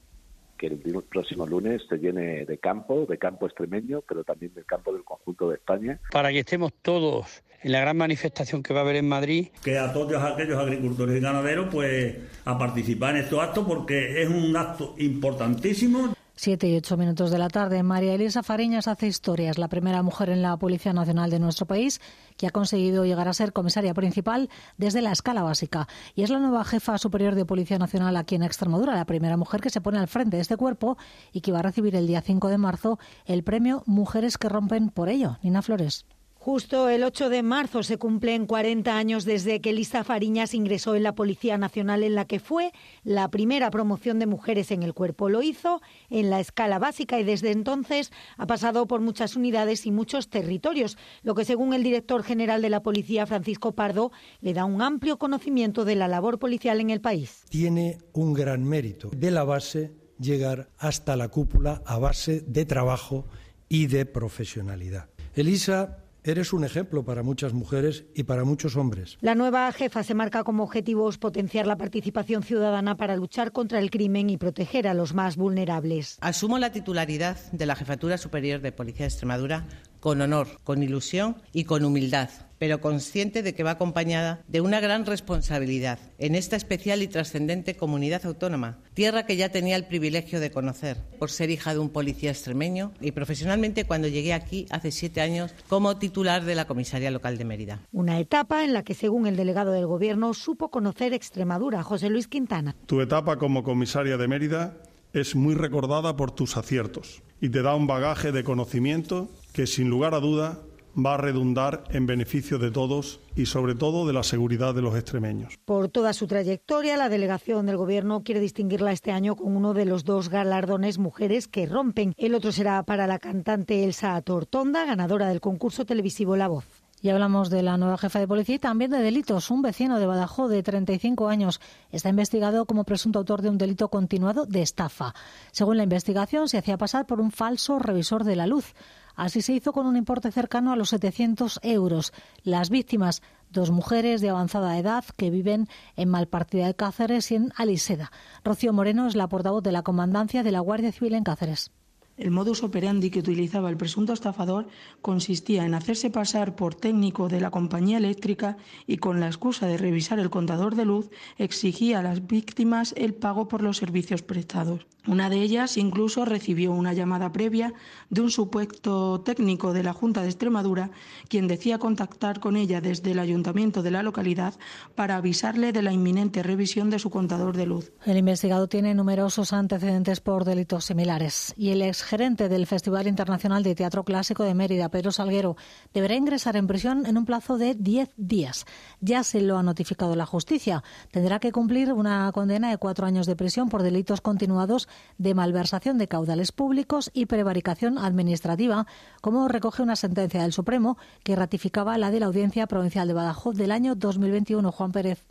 que 0.56 0.68
el 0.68 1.02
próximo 1.02 1.46
lunes 1.46 1.82
se 1.88 1.98
llene 1.98 2.44
de 2.44 2.58
campo, 2.58 3.06
de 3.08 3.18
campo 3.18 3.46
extremeño, 3.46 4.02
pero 4.02 4.24
también 4.24 4.54
del 4.54 4.64
campo 4.64 4.92
del 4.92 5.04
conjunto 5.04 5.48
de 5.48 5.56
España. 5.56 6.00
Para 6.12 6.30
que 6.30 6.40
estemos 6.40 6.72
todos 6.80 7.42
en 7.62 7.72
la 7.72 7.80
gran 7.80 7.96
manifestación 7.96 8.62
que 8.62 8.72
va 8.72 8.80
a 8.80 8.82
haber 8.82 8.96
en 8.96 9.08
Madrid. 9.08 9.48
Que 9.62 9.78
a 9.78 9.92
todos 9.92 10.22
aquellos 10.22 10.58
agricultores 10.58 11.16
y 11.16 11.20
ganaderos, 11.20 11.68
pues 11.72 12.16
a 12.44 12.58
participar 12.58 13.16
en 13.16 13.24
estos 13.24 13.40
actos 13.40 13.66
porque 13.66 14.22
es 14.22 14.28
un 14.28 14.56
acto 14.56 14.94
importantísimo. 14.98 16.14
Siete 16.36 16.68
y 16.68 16.76
ocho 16.76 16.96
minutos 16.96 17.30
de 17.30 17.38
la 17.38 17.48
tarde, 17.48 17.84
María 17.84 18.14
Elisa 18.14 18.42
Fariñas 18.42 18.88
hace 18.88 19.06
historias, 19.06 19.56
la 19.56 19.68
primera 19.68 20.02
mujer 20.02 20.30
en 20.30 20.42
la 20.42 20.56
Policía 20.56 20.92
Nacional 20.92 21.30
de 21.30 21.38
nuestro 21.38 21.64
país 21.64 22.00
que 22.36 22.48
ha 22.48 22.50
conseguido 22.50 23.04
llegar 23.04 23.28
a 23.28 23.32
ser 23.32 23.52
comisaria 23.52 23.94
principal 23.94 24.50
desde 24.76 25.00
la 25.00 25.12
escala 25.12 25.44
básica. 25.44 25.86
Y 26.16 26.24
es 26.24 26.30
la 26.30 26.40
nueva 26.40 26.64
jefa 26.64 26.98
superior 26.98 27.36
de 27.36 27.46
Policía 27.46 27.78
Nacional 27.78 28.16
aquí 28.16 28.34
en 28.34 28.42
Extremadura, 28.42 28.96
la 28.96 29.06
primera 29.06 29.36
mujer 29.36 29.60
que 29.60 29.70
se 29.70 29.80
pone 29.80 29.98
al 29.98 30.08
frente 30.08 30.36
de 30.36 30.42
este 30.42 30.56
cuerpo 30.56 30.98
y 31.32 31.40
que 31.40 31.52
va 31.52 31.60
a 31.60 31.62
recibir 31.62 31.94
el 31.94 32.08
día 32.08 32.20
5 32.20 32.48
de 32.48 32.58
marzo 32.58 32.98
el 33.26 33.44
premio 33.44 33.84
Mujeres 33.86 34.36
que 34.36 34.48
rompen 34.48 34.90
por 34.90 35.08
ello. 35.08 35.38
Nina 35.40 35.62
Flores. 35.62 36.04
Justo 36.44 36.90
el 36.90 37.04
8 37.04 37.30
de 37.30 37.42
marzo 37.42 37.82
se 37.82 37.96
cumplen 37.96 38.44
40 38.44 38.94
años 38.94 39.24
desde 39.24 39.62
que 39.62 39.72
Lisa 39.72 40.04
Fariñas 40.04 40.52
ingresó 40.52 40.94
en 40.94 41.02
la 41.02 41.14
Policía 41.14 41.56
Nacional, 41.56 42.02
en 42.02 42.14
la 42.14 42.26
que 42.26 42.38
fue 42.38 42.72
la 43.02 43.30
primera 43.30 43.70
promoción 43.70 44.18
de 44.18 44.26
mujeres 44.26 44.70
en 44.70 44.82
el 44.82 44.92
cuerpo. 44.92 45.30
Lo 45.30 45.40
hizo 45.40 45.80
en 46.10 46.28
la 46.28 46.40
escala 46.40 46.78
básica 46.78 47.18
y 47.18 47.24
desde 47.24 47.50
entonces 47.50 48.12
ha 48.36 48.46
pasado 48.46 48.86
por 48.86 49.00
muchas 49.00 49.36
unidades 49.36 49.86
y 49.86 49.90
muchos 49.90 50.28
territorios, 50.28 50.98
lo 51.22 51.34
que 51.34 51.46
según 51.46 51.72
el 51.72 51.82
director 51.82 52.22
general 52.22 52.60
de 52.60 52.68
la 52.68 52.82
Policía, 52.82 53.24
Francisco 53.24 53.72
Pardo, 53.72 54.12
le 54.42 54.52
da 54.52 54.66
un 54.66 54.82
amplio 54.82 55.18
conocimiento 55.18 55.86
de 55.86 55.94
la 55.94 56.08
labor 56.08 56.38
policial 56.38 56.78
en 56.78 56.90
el 56.90 57.00
país. 57.00 57.46
Tiene 57.48 58.00
un 58.12 58.34
gran 58.34 58.64
mérito 58.64 59.08
de 59.16 59.30
la 59.30 59.44
base 59.44 59.94
llegar 60.18 60.68
hasta 60.76 61.16
la 61.16 61.28
cúpula 61.28 61.80
a 61.86 61.98
base 61.98 62.42
de 62.46 62.66
trabajo 62.66 63.24
y 63.70 63.86
de 63.86 64.04
profesionalidad. 64.04 65.08
Elisa 65.34 66.03
Eres 66.26 66.54
un 66.54 66.64
ejemplo 66.64 67.04
para 67.04 67.22
muchas 67.22 67.52
mujeres 67.52 68.06
y 68.14 68.22
para 68.22 68.44
muchos 68.44 68.76
hombres. 68.76 69.18
La 69.20 69.34
nueva 69.34 69.70
jefa 69.72 70.02
se 70.02 70.14
marca 70.14 70.42
como 70.42 70.62
objetivos 70.62 71.18
potenciar 71.18 71.66
la 71.66 71.76
participación 71.76 72.42
ciudadana 72.42 72.96
para 72.96 73.14
luchar 73.14 73.52
contra 73.52 73.78
el 73.78 73.90
crimen 73.90 74.30
y 74.30 74.38
proteger 74.38 74.88
a 74.88 74.94
los 74.94 75.12
más 75.12 75.36
vulnerables. 75.36 76.16
Asumo 76.22 76.58
la 76.58 76.72
titularidad 76.72 77.36
de 77.52 77.66
la 77.66 77.76
Jefatura 77.76 78.16
Superior 78.16 78.62
de 78.62 78.72
Policía 78.72 79.04
de 79.04 79.08
Extremadura 79.08 79.66
con 80.04 80.20
honor, 80.20 80.48
con 80.64 80.82
ilusión 80.82 81.36
y 81.54 81.64
con 81.64 81.82
humildad, 81.82 82.28
pero 82.58 82.82
consciente 82.82 83.42
de 83.42 83.54
que 83.54 83.62
va 83.62 83.70
acompañada 83.70 84.44
de 84.48 84.60
una 84.60 84.78
gran 84.78 85.06
responsabilidad 85.06 85.98
en 86.18 86.34
esta 86.34 86.56
especial 86.56 87.00
y 87.00 87.08
trascendente 87.08 87.74
comunidad 87.74 88.26
autónoma, 88.26 88.80
tierra 88.92 89.24
que 89.24 89.38
ya 89.38 89.48
tenía 89.48 89.76
el 89.76 89.86
privilegio 89.86 90.40
de 90.40 90.50
conocer 90.50 90.98
por 91.18 91.30
ser 91.30 91.48
hija 91.48 91.72
de 91.72 91.78
un 91.78 91.88
policía 91.88 92.32
extremeño 92.32 92.92
y 93.00 93.12
profesionalmente 93.12 93.86
cuando 93.86 94.06
llegué 94.06 94.34
aquí 94.34 94.66
hace 94.68 94.90
siete 94.90 95.22
años 95.22 95.54
como 95.70 95.96
titular 95.96 96.44
de 96.44 96.54
la 96.54 96.66
comisaría 96.66 97.10
local 97.10 97.38
de 97.38 97.46
Mérida. 97.46 97.80
Una 97.90 98.20
etapa 98.20 98.62
en 98.62 98.74
la 98.74 98.82
que, 98.82 98.92
según 98.92 99.26
el 99.26 99.36
delegado 99.36 99.72
del 99.72 99.86
Gobierno, 99.86 100.34
supo 100.34 100.70
conocer 100.70 101.14
Extremadura, 101.14 101.82
José 101.82 102.10
Luis 102.10 102.28
Quintana. 102.28 102.76
Tu 102.84 103.00
etapa 103.00 103.38
como 103.38 103.62
comisaria 103.62 104.18
de 104.18 104.28
Mérida 104.28 104.76
es 105.14 105.36
muy 105.36 105.54
recordada 105.54 106.16
por 106.16 106.32
tus 106.32 106.56
aciertos 106.56 107.22
y 107.40 107.48
te 107.48 107.62
da 107.62 107.74
un 107.74 107.86
bagaje 107.86 108.32
de 108.32 108.44
conocimiento 108.44 109.28
que 109.52 109.66
sin 109.66 109.88
lugar 109.88 110.12
a 110.14 110.20
duda 110.20 110.60
va 110.94 111.14
a 111.14 111.16
redundar 111.16 111.84
en 111.90 112.06
beneficio 112.06 112.58
de 112.58 112.70
todos 112.70 113.20
y 113.36 113.46
sobre 113.46 113.74
todo 113.74 114.06
de 114.06 114.12
la 114.12 114.22
seguridad 114.22 114.74
de 114.74 114.82
los 114.82 114.94
extremeños. 114.94 115.58
Por 115.64 115.88
toda 115.88 116.12
su 116.12 116.26
trayectoria, 116.26 116.96
la 116.96 117.08
delegación 117.08 117.66
del 117.66 117.76
Gobierno 117.76 118.22
quiere 118.22 118.40
distinguirla 118.40 118.92
este 118.92 119.10
año 119.10 119.36
con 119.36 119.56
uno 119.56 119.74
de 119.74 119.86
los 119.86 120.04
dos 120.04 120.28
galardones 120.28 120.98
Mujeres 120.98 121.48
que 121.48 121.66
rompen. 121.66 122.14
El 122.16 122.34
otro 122.34 122.52
será 122.52 122.82
para 122.84 123.06
la 123.06 123.18
cantante 123.18 123.84
Elsa 123.84 124.20
Tortonda, 124.22 124.84
ganadora 124.84 125.28
del 125.28 125.40
concurso 125.40 125.84
televisivo 125.84 126.36
La 126.36 126.48
Voz. 126.48 126.73
Y 127.04 127.10
hablamos 127.10 127.50
de 127.50 127.62
la 127.62 127.76
nueva 127.76 127.98
jefa 127.98 128.18
de 128.18 128.26
policía 128.26 128.54
y 128.54 128.58
también 128.58 128.90
de 128.90 128.96
delitos. 128.96 129.50
Un 129.50 129.60
vecino 129.60 129.98
de 129.98 130.06
Badajoz 130.06 130.48
de 130.48 130.62
35 130.62 131.28
años 131.28 131.60
está 131.92 132.08
investigado 132.08 132.64
como 132.64 132.84
presunto 132.84 133.18
autor 133.18 133.42
de 133.42 133.50
un 133.50 133.58
delito 133.58 133.90
continuado 133.90 134.46
de 134.46 134.62
estafa. 134.62 135.14
Según 135.52 135.76
la 135.76 135.82
investigación, 135.82 136.48
se 136.48 136.56
hacía 136.56 136.78
pasar 136.78 137.04
por 137.04 137.20
un 137.20 137.30
falso 137.30 137.78
revisor 137.78 138.24
de 138.24 138.36
la 138.36 138.46
luz. 138.46 138.72
Así 139.16 139.42
se 139.42 139.52
hizo 139.52 139.74
con 139.74 139.84
un 139.86 139.98
importe 139.98 140.32
cercano 140.32 140.72
a 140.72 140.76
los 140.76 140.88
700 140.88 141.60
euros. 141.62 142.14
Las 142.42 142.70
víctimas, 142.70 143.20
dos 143.50 143.70
mujeres 143.70 144.22
de 144.22 144.30
avanzada 144.30 144.78
edad 144.78 145.04
que 145.18 145.28
viven 145.28 145.68
en 145.96 146.08
Malpartida 146.08 146.68
de 146.68 146.74
Cáceres 146.74 147.30
y 147.30 147.34
en 147.34 147.52
Aliseda. 147.54 148.12
Rocío 148.42 148.72
Moreno 148.72 149.06
es 149.06 149.14
la 149.14 149.28
portavoz 149.28 149.62
de 149.62 149.72
la 149.72 149.82
Comandancia 149.82 150.42
de 150.42 150.52
la 150.52 150.60
Guardia 150.60 150.90
Civil 150.90 151.12
en 151.12 151.24
Cáceres. 151.24 151.70
El 152.16 152.30
modus 152.30 152.62
operandi 152.62 153.10
que 153.10 153.18
utilizaba 153.18 153.70
el 153.70 153.76
presunto 153.76 154.12
estafador 154.12 154.68
consistía 155.02 155.64
en 155.64 155.74
hacerse 155.74 156.10
pasar 156.10 156.54
por 156.54 156.76
técnico 156.76 157.28
de 157.28 157.40
la 157.40 157.50
compañía 157.50 157.98
eléctrica 157.98 158.56
y 158.86 158.98
con 158.98 159.18
la 159.18 159.26
excusa 159.26 159.66
de 159.66 159.78
revisar 159.78 160.20
el 160.20 160.30
contador 160.30 160.76
de 160.76 160.84
luz 160.84 161.10
exigía 161.38 161.98
a 161.98 162.02
las 162.02 162.26
víctimas 162.26 162.94
el 162.96 163.14
pago 163.14 163.48
por 163.48 163.62
los 163.62 163.78
servicios 163.78 164.22
prestados. 164.22 164.86
Una 165.06 165.28
de 165.28 165.42
ellas 165.42 165.76
incluso 165.76 166.24
recibió 166.24 166.72
una 166.72 166.94
llamada 166.94 167.30
previa 167.30 167.74
de 168.08 168.22
un 168.22 168.30
supuesto 168.30 169.20
técnico 169.20 169.74
de 169.74 169.82
la 169.82 169.92
Junta 169.92 170.22
de 170.22 170.28
Extremadura, 170.28 170.90
quien 171.28 171.46
decía 171.46 171.78
contactar 171.78 172.40
con 172.40 172.56
ella 172.56 172.80
desde 172.80 173.10
el 173.10 173.18
ayuntamiento 173.18 173.82
de 173.82 173.90
la 173.90 174.02
localidad 174.02 174.54
para 174.94 175.16
avisarle 175.16 175.72
de 175.72 175.82
la 175.82 175.92
inminente 175.92 176.42
revisión 176.42 176.88
de 176.88 176.98
su 176.98 177.10
contador 177.10 177.54
de 177.54 177.66
luz. 177.66 177.92
El 178.06 178.16
investigado 178.16 178.66
tiene 178.66 178.94
numerosos 178.94 179.52
antecedentes 179.52 180.20
por 180.20 180.46
delitos 180.46 180.86
similares 180.86 181.52
y 181.56 181.70
el 181.70 181.82
exgerente 181.82 182.48
del 182.48 182.66
Festival 182.66 183.06
Internacional 183.06 183.62
de 183.62 183.74
Teatro 183.74 184.04
Clásico 184.04 184.42
de 184.42 184.54
Mérida, 184.54 184.88
Pedro 184.88 185.12
Salguero, 185.12 185.56
deberá 185.92 186.14
ingresar 186.14 186.56
en 186.56 186.66
prisión 186.66 187.04
en 187.04 187.18
un 187.18 187.26
plazo 187.26 187.58
de 187.58 187.74
10 187.74 188.10
días. 188.16 188.64
Ya 189.00 189.22
se 189.22 189.42
lo 189.42 189.58
ha 189.58 189.62
notificado 189.62 190.16
la 190.16 190.24
justicia. 190.24 190.82
Tendrá 191.10 191.40
que 191.40 191.52
cumplir 191.52 191.92
una 191.92 192.32
condena 192.32 192.70
de 192.70 192.78
cuatro 192.78 193.06
años 193.06 193.26
de 193.26 193.36
prisión 193.36 193.68
por 193.68 193.82
delitos 193.82 194.22
continuados 194.22 194.88
de 195.18 195.34
malversación 195.34 195.98
de 195.98 196.08
caudales 196.08 196.52
públicos 196.52 197.10
y 197.14 197.26
prevaricación 197.26 197.98
administrativa, 197.98 198.86
como 199.20 199.48
recoge 199.48 199.82
una 199.82 199.96
sentencia 199.96 200.42
del 200.42 200.52
Supremo 200.52 200.98
que 201.22 201.36
ratificaba 201.36 201.98
la 201.98 202.10
de 202.10 202.20
la 202.20 202.26
Audiencia 202.26 202.66
Provincial 202.66 203.08
de 203.08 203.14
Badajoz 203.14 203.56
del 203.56 203.72
año 203.72 203.94
2021. 203.94 204.72
Juan 204.72 204.92
Pérez. 204.92 205.24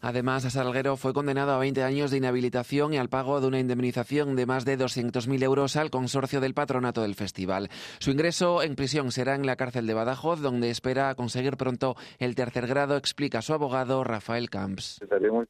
Además, 0.00 0.44
Salguero 0.44 0.96
fue 0.96 1.12
condenado 1.12 1.52
a 1.52 1.58
20 1.58 1.82
años 1.82 2.10
de 2.10 2.18
inhabilitación 2.18 2.92
y 2.92 2.98
al 2.98 3.08
pago 3.08 3.40
de 3.40 3.48
una 3.48 3.58
indemnización 3.58 4.36
de 4.36 4.46
más 4.46 4.64
de 4.64 4.78
200.000 4.78 5.42
euros 5.42 5.76
al 5.76 5.90
consorcio 5.90 6.40
del 6.40 6.54
patronato 6.54 7.02
del 7.02 7.14
festival. 7.14 7.70
Su 7.98 8.10
ingreso 8.10 8.62
en 8.62 8.76
prisión 8.76 9.10
será 9.10 9.34
en 9.34 9.46
la 9.46 9.56
cárcel 9.56 9.86
de 9.86 9.94
Badajoz, 9.94 10.40
donde 10.40 10.70
espera 10.70 11.14
conseguir 11.14 11.56
pronto 11.56 11.96
el 12.18 12.34
tercer 12.34 12.66
grado, 12.66 12.96
explica 12.96 13.42
su 13.42 13.54
abogado 13.54 14.04
Rafael 14.04 14.50
Camps. 14.50 15.00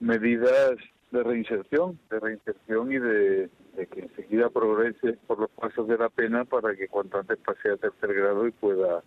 Medidas 0.00 0.76
de 1.16 1.22
reinserción, 1.22 1.98
de 2.10 2.20
reinserción 2.20 2.92
y 2.92 2.98
de, 2.98 3.50
que 3.90 4.00
enseguida 4.00 4.50
progrese 4.50 5.14
por 5.26 5.38
los 5.38 5.50
pasos 5.50 5.88
de 5.88 5.96
la 5.96 6.10
pena 6.10 6.44
para 6.44 6.76
que 6.76 6.88
cuanto 6.88 7.18
antes 7.18 7.38
pase 7.38 7.70
a 7.70 7.76
tercer 7.76 8.14
grado 8.14 8.46
y 8.46 8.50
pueda 8.52 9.02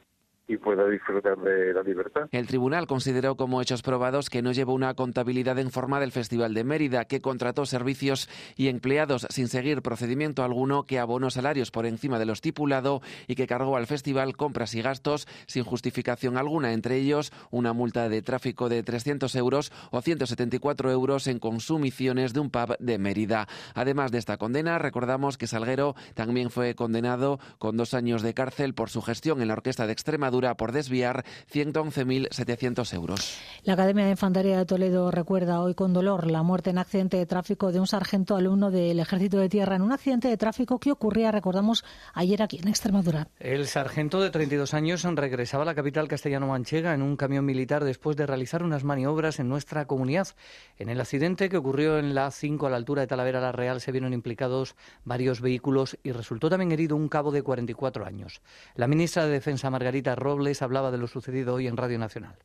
y 0.50 0.58
pueda 0.58 0.90
disfrutar 0.90 1.38
de 1.38 1.74
la 1.74 1.84
libertad. 1.84 2.28
El 2.32 2.48
tribunal 2.48 2.88
consideró 2.88 3.38
como 3.38 3.62
hechos 3.62 3.84
probados 3.84 4.32
que 4.32 4.42
no 4.42 4.52
llevó 4.52 4.74
una 4.74 4.96
contabilidad 4.96 5.60
en 5.60 5.70
forma 5.70 6.00
del 6.00 6.12
Festival 6.12 6.56
de 6.56 6.64
Mérida, 6.64 7.06
que 7.06 7.22
contrató 7.22 7.68
servicios 7.68 8.28
y 8.56 8.68
empleados 8.68 9.28
sin 9.30 9.48
seguir 9.48 9.84
procedimiento 9.84 10.44
alguno, 10.44 10.88
que 10.88 10.98
abonó 10.98 11.30
salarios 11.30 11.70
por 11.70 11.86
encima 11.86 12.18
de 12.18 12.26
lo 12.26 12.34
estipulado 12.34 13.04
y 13.28 13.36
que 13.36 13.46
cargó 13.46 13.78
al 13.78 13.86
festival 13.86 14.36
compras 14.36 14.74
y 14.74 14.82
gastos 14.82 15.28
sin 15.46 15.64
justificación 15.64 16.36
alguna, 16.36 16.74
entre 16.74 16.96
ellos 16.96 17.32
una 17.52 17.74
multa 17.74 18.10
de 18.10 18.24
tráfico 18.24 18.70
de 18.70 18.82
300 18.82 19.36
euros 19.36 19.72
o 19.92 20.02
174 20.02 20.92
euros 20.92 21.28
en 21.28 21.38
consumiciones 21.38 22.34
de 22.34 22.40
un 22.40 22.50
pub 22.50 22.76
de 22.80 22.98
Mérida. 22.98 23.48
Además 23.76 24.12
de 24.12 24.18
esta 24.18 24.38
condena, 24.38 24.80
recordamos 24.80 25.38
que 25.38 25.46
Salguero 25.46 25.94
también 26.16 26.50
fue 26.50 26.74
condenado 26.74 27.40
con 27.60 27.78
dos 27.78 27.94
años 27.94 28.24
de 28.24 28.34
cárcel 28.34 28.74
por 28.74 28.90
su 28.90 29.04
gestión 29.04 29.44
en 29.44 29.50
la 29.50 29.54
Orquesta 29.54 29.86
de 29.86 29.94
Extremadura 29.94 30.39
por 30.40 30.72
desviar 30.72 31.26
111.700 31.52 32.94
euros. 32.94 33.38
La 33.64 33.74
Academia 33.74 34.06
de 34.06 34.12
Infantería 34.12 34.58
de 34.58 34.66
Toledo 34.66 35.12
recuerda 35.12 35.62
hoy 35.62 35.76
con 35.76 35.94
dolor 35.94 36.32
la 36.32 36.44
muerte 36.44 36.70
en 36.70 36.78
accidente 36.78 37.18
de 37.18 37.26
tráfico 37.26 37.72
de 37.72 37.80
un 37.80 37.88
sargento 37.88 38.36
alumno 38.36 38.72
del 38.72 39.00
Ejército 39.00 39.38
de 39.38 39.50
Tierra 39.50 39.76
en 39.76 39.82
un 39.82 39.92
accidente 39.92 40.30
de 40.30 40.38
tráfico 40.38 40.80
que 40.80 40.92
ocurría, 40.92 41.32
recordamos, 41.32 41.84
ayer 42.14 42.42
aquí 42.42 42.60
en 42.62 42.70
Extremadura. 42.70 43.28
El 43.40 43.68
sargento 43.68 44.22
de 44.22 44.30
32 44.30 44.74
años 44.74 45.04
regresaba 45.04 45.64
a 45.64 45.66
la 45.66 45.76
capital 45.76 46.08
castellano-manchega 46.08 46.94
en 46.94 47.02
un 47.02 47.18
camión 47.18 47.46
militar 47.46 47.84
después 47.84 48.16
de 48.16 48.26
realizar 48.26 48.64
unas 48.64 48.84
maniobras 48.84 49.40
en 49.40 49.50
nuestra 49.50 49.86
comunidad. 49.86 50.30
En 50.78 50.90
el 50.90 51.02
accidente 51.02 51.50
que 51.50 51.58
ocurrió 51.58 52.00
en 52.00 52.16
la 52.16 52.32
5 52.32 52.68
a 52.68 52.70
la 52.70 52.78
altura 52.78 53.02
de 53.02 53.08
Talavera 53.08 53.42
la 53.42 53.52
Real 53.52 53.82
se 53.82 53.92
vieron 53.92 54.14
implicados 54.14 54.76
varios 55.04 55.42
vehículos 55.42 55.98
y 56.04 56.12
resultó 56.12 56.50
también 56.50 56.72
herido 56.72 56.96
un 56.96 57.10
cabo 57.10 57.32
de 57.32 57.44
44 57.44 58.06
años. 58.06 58.42
La 58.76 58.88
ministra 58.88 59.26
de 59.26 59.32
Defensa, 59.32 59.70
Margarita 59.70 60.16
Robles 60.30 60.62
hablaba 60.62 60.92
de 60.92 61.00
lo 61.00 61.08
sucedido 61.08 61.56
hoy 61.56 61.66
en 61.66 61.76
Radio 61.76 61.98
Nacional. 61.98 62.36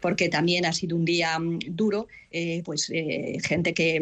Porque 0.00 0.28
también 0.28 0.64
ha 0.64 0.72
sido 0.72 0.96
un 0.96 1.04
día 1.04 1.36
mm, 1.36 1.58
duro, 1.70 2.06
eh, 2.30 2.62
pues 2.64 2.88
eh, 2.94 3.38
gente 3.42 3.74
que 3.74 4.00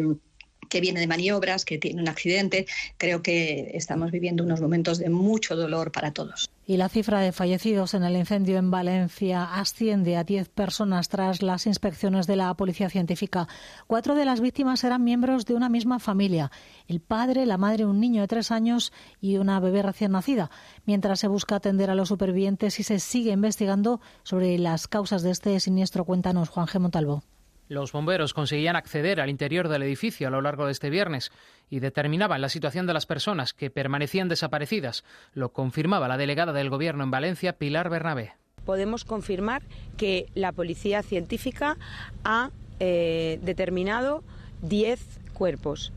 que 0.71 0.81
viene 0.81 1.01
de 1.01 1.07
maniobras, 1.07 1.65
que 1.65 1.77
tiene 1.77 2.01
un 2.01 2.07
accidente. 2.07 2.65
Creo 2.97 3.21
que 3.21 3.71
estamos 3.73 4.09
viviendo 4.09 4.43
unos 4.43 4.61
momentos 4.61 4.97
de 4.97 5.09
mucho 5.09 5.55
dolor 5.55 5.91
para 5.91 6.11
todos. 6.11 6.49
Y 6.65 6.77
la 6.77 6.87
cifra 6.87 7.19
de 7.19 7.33
fallecidos 7.33 7.93
en 7.93 8.03
el 8.03 8.15
incendio 8.15 8.57
en 8.57 8.71
Valencia 8.71 9.43
asciende 9.43 10.15
a 10.15 10.23
10 10.23 10.47
personas 10.47 11.09
tras 11.09 11.41
las 11.41 11.67
inspecciones 11.67 12.25
de 12.25 12.37
la 12.37 12.53
Policía 12.53 12.89
Científica. 12.89 13.49
Cuatro 13.85 14.15
de 14.15 14.23
las 14.23 14.39
víctimas 14.39 14.85
eran 14.85 15.03
miembros 15.03 15.45
de 15.45 15.55
una 15.55 15.67
misma 15.67 15.99
familia. 15.99 16.49
El 16.87 17.01
padre, 17.01 17.45
la 17.45 17.57
madre, 17.57 17.85
un 17.85 17.99
niño 17.99 18.21
de 18.21 18.29
tres 18.29 18.51
años 18.51 18.93
y 19.19 19.37
una 19.37 19.59
bebé 19.59 19.81
recién 19.81 20.13
nacida. 20.13 20.49
Mientras 20.85 21.19
se 21.19 21.27
busca 21.27 21.57
atender 21.57 21.89
a 21.89 21.95
los 21.95 22.07
supervivientes 22.07 22.79
y 22.79 22.83
se 22.83 22.99
sigue 22.99 23.31
investigando 23.31 23.99
sobre 24.23 24.57
las 24.57 24.87
causas 24.87 25.21
de 25.21 25.31
este 25.31 25.59
siniestro, 25.59 26.05
cuéntanos 26.05 26.47
Juan 26.47 26.67
G. 26.67 26.79
Montalvo. 26.79 27.23
Los 27.71 27.93
bomberos 27.93 28.33
conseguían 28.33 28.75
acceder 28.75 29.21
al 29.21 29.29
interior 29.29 29.69
del 29.69 29.83
edificio 29.83 30.27
a 30.27 30.29
lo 30.29 30.41
largo 30.41 30.65
de 30.65 30.73
este 30.73 30.89
viernes 30.89 31.31
y 31.69 31.79
determinaban 31.79 32.41
la 32.41 32.49
situación 32.49 32.85
de 32.85 32.93
las 32.93 33.05
personas 33.05 33.53
que 33.53 33.69
permanecían 33.69 34.27
desaparecidas. 34.27 35.05
Lo 35.33 35.53
confirmaba 35.53 36.09
la 36.09 36.17
delegada 36.17 36.51
del 36.51 36.69
Gobierno 36.69 37.05
en 37.05 37.11
Valencia, 37.11 37.53
Pilar 37.53 37.89
Bernabé. 37.89 38.33
Podemos 38.65 39.05
confirmar 39.05 39.61
que 39.95 40.25
la 40.35 40.51
policía 40.51 41.01
científica 41.01 41.77
ha 42.25 42.51
eh, 42.81 43.39
determinado 43.41 44.21
10 44.63 44.99
cuerpos, 45.31 45.93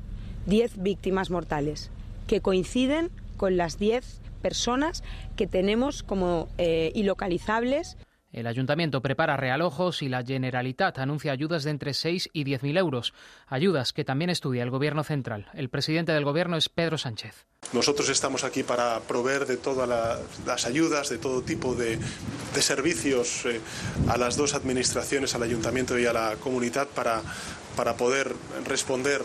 10 0.47 0.81
víctimas 0.81 1.31
mortales, 1.31 1.91
que 2.29 2.41
coinciden 2.41 3.11
con 3.37 3.57
las 3.57 3.81
10 3.81 4.21
personas 4.43 5.03
que 5.35 5.49
tenemos 5.49 6.05
como 6.05 6.49
eh, 6.57 6.93
ilocalizables 6.95 7.97
el 8.35 8.49
ayuntamiento 8.49 9.01
prepara 9.01 9.37
realojos 9.37 10.03
y 10.03 10.09
la 10.09 10.25
Generalitat 10.25 10.99
anuncia 10.99 11.31
ayudas 11.31 11.63
de 11.63 11.71
entre 11.71 11.95
6 11.95 12.31
y 12.33 12.43
10 12.43 12.65
mil 12.65 12.77
euros. 12.77 13.15
Ayudas 13.47 13.93
que 13.93 14.05
también 14.05 14.29
estudia 14.29 14.65
el 14.65 14.71
Gobierno 14.71 15.05
central. 15.05 15.47
El 15.55 15.71
presidente 15.71 16.13
del 16.13 16.25
Gobierno 16.25 16.57
es 16.57 16.69
Pedro 16.69 16.99
Sánchez. 16.99 17.47
Nosotros 17.73 18.09
estamos 18.09 18.43
aquí 18.43 18.65
para 18.65 19.01
proveer 19.01 19.47
de 19.47 19.57
todas 19.57 19.89
las 20.45 20.67
ayudas, 20.67 21.09
de 21.11 21.19
todo 21.19 21.43
tipo 21.43 21.75
de, 21.75 21.99
servicios 22.61 23.47
eh, 23.47 23.61
a 24.09 24.17
las 24.17 24.37
dos 24.37 24.55
administraciones, 24.55 25.35
al 25.35 25.45
ayuntamiento 25.45 25.99
y 25.99 26.07
a 26.07 26.13
la 26.13 26.37
comunidad, 26.37 26.89
para, 26.89 27.23
para 27.77 27.97
poder 27.97 28.33
responder 28.67 29.23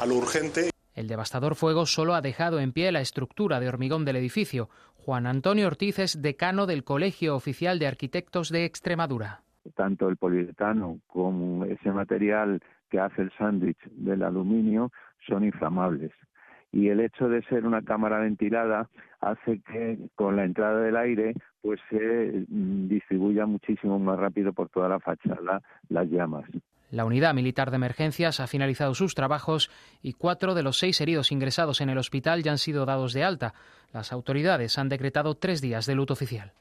a 0.00 0.06
lo 0.06 0.14
urgente. 0.14 0.71
El 0.94 1.08
devastador 1.08 1.54
fuego 1.54 1.86
solo 1.86 2.14
ha 2.14 2.20
dejado 2.20 2.60
en 2.60 2.72
pie 2.72 2.92
la 2.92 3.00
estructura 3.00 3.60
de 3.60 3.68
hormigón 3.68 4.04
del 4.04 4.16
edificio. 4.16 4.68
Juan 4.94 5.26
Antonio 5.26 5.66
Ortiz 5.66 5.98
es 5.98 6.20
decano 6.20 6.66
del 6.66 6.84
Colegio 6.84 7.34
Oficial 7.34 7.78
de 7.78 7.86
Arquitectos 7.86 8.50
de 8.50 8.64
Extremadura. 8.64 9.42
Tanto 9.74 10.08
el 10.08 10.16
poliuretano 10.16 10.98
como 11.06 11.64
ese 11.64 11.90
material 11.90 12.60
que 12.90 13.00
hace 13.00 13.22
el 13.22 13.32
sándwich 13.38 13.78
del 13.90 14.22
aluminio 14.22 14.90
son 15.26 15.44
inflamables. 15.44 16.12
Y 16.72 16.88
el 16.88 17.00
hecho 17.00 17.28
de 17.28 17.42
ser 17.44 17.66
una 17.66 17.82
cámara 17.82 18.18
ventilada 18.18 18.88
hace 19.20 19.60
que 19.60 19.98
con 20.14 20.36
la 20.36 20.44
entrada 20.44 20.80
del 20.80 20.96
aire 20.96 21.34
pues 21.62 21.80
se 21.88 22.44
mm, 22.48 22.88
distribuya 22.88 23.46
muchísimo 23.46 23.98
más 23.98 24.18
rápido 24.18 24.52
por 24.52 24.68
toda 24.68 24.88
la 24.88 25.00
fachada 25.00 25.62
las 25.88 26.08
llamas. 26.08 26.44
La 26.92 27.06
unidad 27.06 27.32
militar 27.32 27.70
de 27.70 27.76
emergencias 27.76 28.38
ha 28.38 28.46
finalizado 28.46 28.94
sus 28.94 29.14
trabajos 29.14 29.70
y 30.02 30.12
cuatro 30.12 30.54
de 30.54 30.62
los 30.62 30.78
seis 30.78 31.00
heridos 31.00 31.32
ingresados 31.32 31.80
en 31.80 31.88
el 31.88 31.96
hospital 31.96 32.42
ya 32.42 32.52
han 32.52 32.58
sido 32.58 32.84
dados 32.84 33.14
de 33.14 33.24
alta. 33.24 33.54
Las 33.94 34.12
autoridades 34.12 34.76
han 34.76 34.90
decretado 34.90 35.34
tres 35.34 35.62
días 35.62 35.86
de 35.86 35.94
luto 35.94 36.12
oficial. 36.12 36.52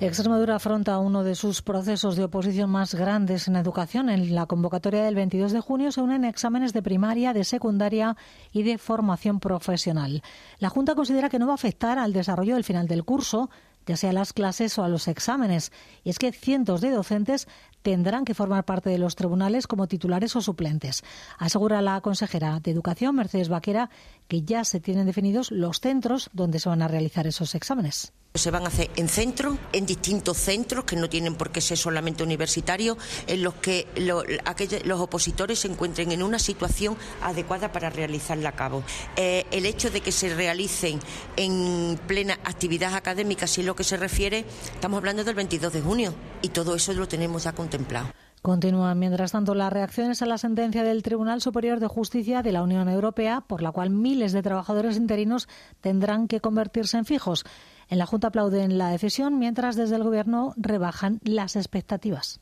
Extremadura 0.00 0.54
afronta 0.54 0.98
uno 0.98 1.24
de 1.24 1.34
sus 1.34 1.60
procesos 1.62 2.16
de 2.16 2.24
oposición 2.24 2.70
más 2.70 2.94
grandes 2.94 3.48
en 3.48 3.56
educación. 3.56 4.08
En 4.08 4.34
la 4.34 4.46
convocatoria 4.46 5.02
del 5.02 5.16
22 5.16 5.52
de 5.52 5.60
junio 5.60 5.92
se 5.92 6.00
unen 6.00 6.24
exámenes 6.24 6.72
de 6.72 6.80
primaria, 6.80 7.34
de 7.34 7.44
secundaria 7.44 8.16
y 8.50 8.62
de 8.62 8.78
formación 8.78 9.40
profesional. 9.40 10.22
La 10.58 10.70
Junta 10.70 10.94
considera 10.94 11.28
que 11.28 11.38
no 11.40 11.46
va 11.46 11.52
a 11.52 11.56
afectar 11.56 11.98
al 11.98 12.14
desarrollo 12.14 12.54
del 12.54 12.64
final 12.64 12.86
del 12.86 13.04
curso, 13.04 13.50
ya 13.90 13.96
sea 13.96 14.10
a 14.10 14.12
las 14.12 14.32
clases 14.32 14.78
o 14.78 14.84
a 14.84 14.88
los 14.88 15.08
exámenes. 15.08 15.72
Y 16.04 16.10
es 16.10 16.18
que 16.20 16.30
cientos 16.30 16.80
de 16.80 16.90
docentes 16.90 17.48
tendrán 17.82 18.24
que 18.24 18.34
formar 18.34 18.64
parte 18.64 18.88
de 18.88 18.98
los 18.98 19.16
tribunales 19.16 19.66
como 19.66 19.88
titulares 19.88 20.36
o 20.36 20.40
suplentes. 20.40 21.02
Asegura 21.38 21.82
la 21.82 22.00
consejera 22.00 22.60
de 22.60 22.70
Educación, 22.70 23.16
Mercedes 23.16 23.48
Vaquera, 23.48 23.90
que 24.30 24.42
ya 24.42 24.64
se 24.64 24.78
tienen 24.78 25.06
definidos 25.06 25.50
los 25.50 25.80
centros 25.80 26.30
donde 26.32 26.60
se 26.60 26.68
van 26.68 26.82
a 26.82 26.88
realizar 26.88 27.26
esos 27.26 27.56
exámenes. 27.56 28.12
Se 28.34 28.52
van 28.52 28.62
a 28.62 28.68
hacer 28.68 28.88
en 28.94 29.08
centros, 29.08 29.58
en 29.72 29.86
distintos 29.86 30.36
centros 30.36 30.84
que 30.84 30.94
no 30.94 31.08
tienen 31.08 31.34
por 31.34 31.50
qué 31.50 31.60
ser 31.60 31.76
solamente 31.76 32.22
universitarios, 32.22 32.96
en 33.26 33.42
los 33.42 33.54
que 33.54 33.88
los 33.96 35.00
opositores 35.00 35.58
se 35.58 35.66
encuentren 35.66 36.12
en 36.12 36.22
una 36.22 36.38
situación 36.38 36.96
adecuada 37.22 37.72
para 37.72 37.90
realizarla 37.90 38.50
a 38.50 38.52
cabo. 38.52 38.84
Eh, 39.16 39.46
el 39.50 39.66
hecho 39.66 39.90
de 39.90 40.00
que 40.00 40.12
se 40.12 40.32
realicen 40.32 41.00
en 41.36 41.98
plena 42.06 42.34
actividad 42.44 42.94
académica, 42.94 43.48
si 43.48 43.62
es 43.62 43.66
lo 43.66 43.74
que 43.74 43.82
se 43.82 43.96
refiere, 43.96 44.44
estamos 44.72 44.98
hablando 44.98 45.24
del 45.24 45.34
22 45.34 45.72
de 45.72 45.80
junio 45.80 46.14
y 46.40 46.50
todo 46.50 46.76
eso 46.76 46.92
lo 46.92 47.08
tenemos 47.08 47.42
ya 47.42 47.52
contemplado. 47.52 48.12
Continúan, 48.42 48.98
mientras 48.98 49.32
tanto, 49.32 49.54
las 49.54 49.70
reacciones 49.70 50.22
a 50.22 50.26
la 50.26 50.38
sentencia 50.38 50.82
del 50.82 51.02
Tribunal 51.02 51.42
Superior 51.42 51.78
de 51.78 51.88
Justicia 51.88 52.42
de 52.42 52.52
la 52.52 52.62
Unión 52.62 52.88
Europea, 52.88 53.42
por 53.42 53.60
la 53.60 53.70
cual 53.70 53.90
miles 53.90 54.32
de 54.32 54.42
trabajadores 54.42 54.96
interinos 54.96 55.46
tendrán 55.82 56.26
que 56.26 56.40
convertirse 56.40 56.96
en 56.96 57.04
fijos. 57.04 57.44
En 57.88 57.98
la 57.98 58.06
Junta 58.06 58.28
aplauden 58.28 58.78
la 58.78 58.88
decisión, 58.88 59.38
mientras 59.38 59.76
desde 59.76 59.96
el 59.96 60.04
Gobierno 60.04 60.54
rebajan 60.56 61.20
las 61.22 61.54
expectativas. 61.54 62.40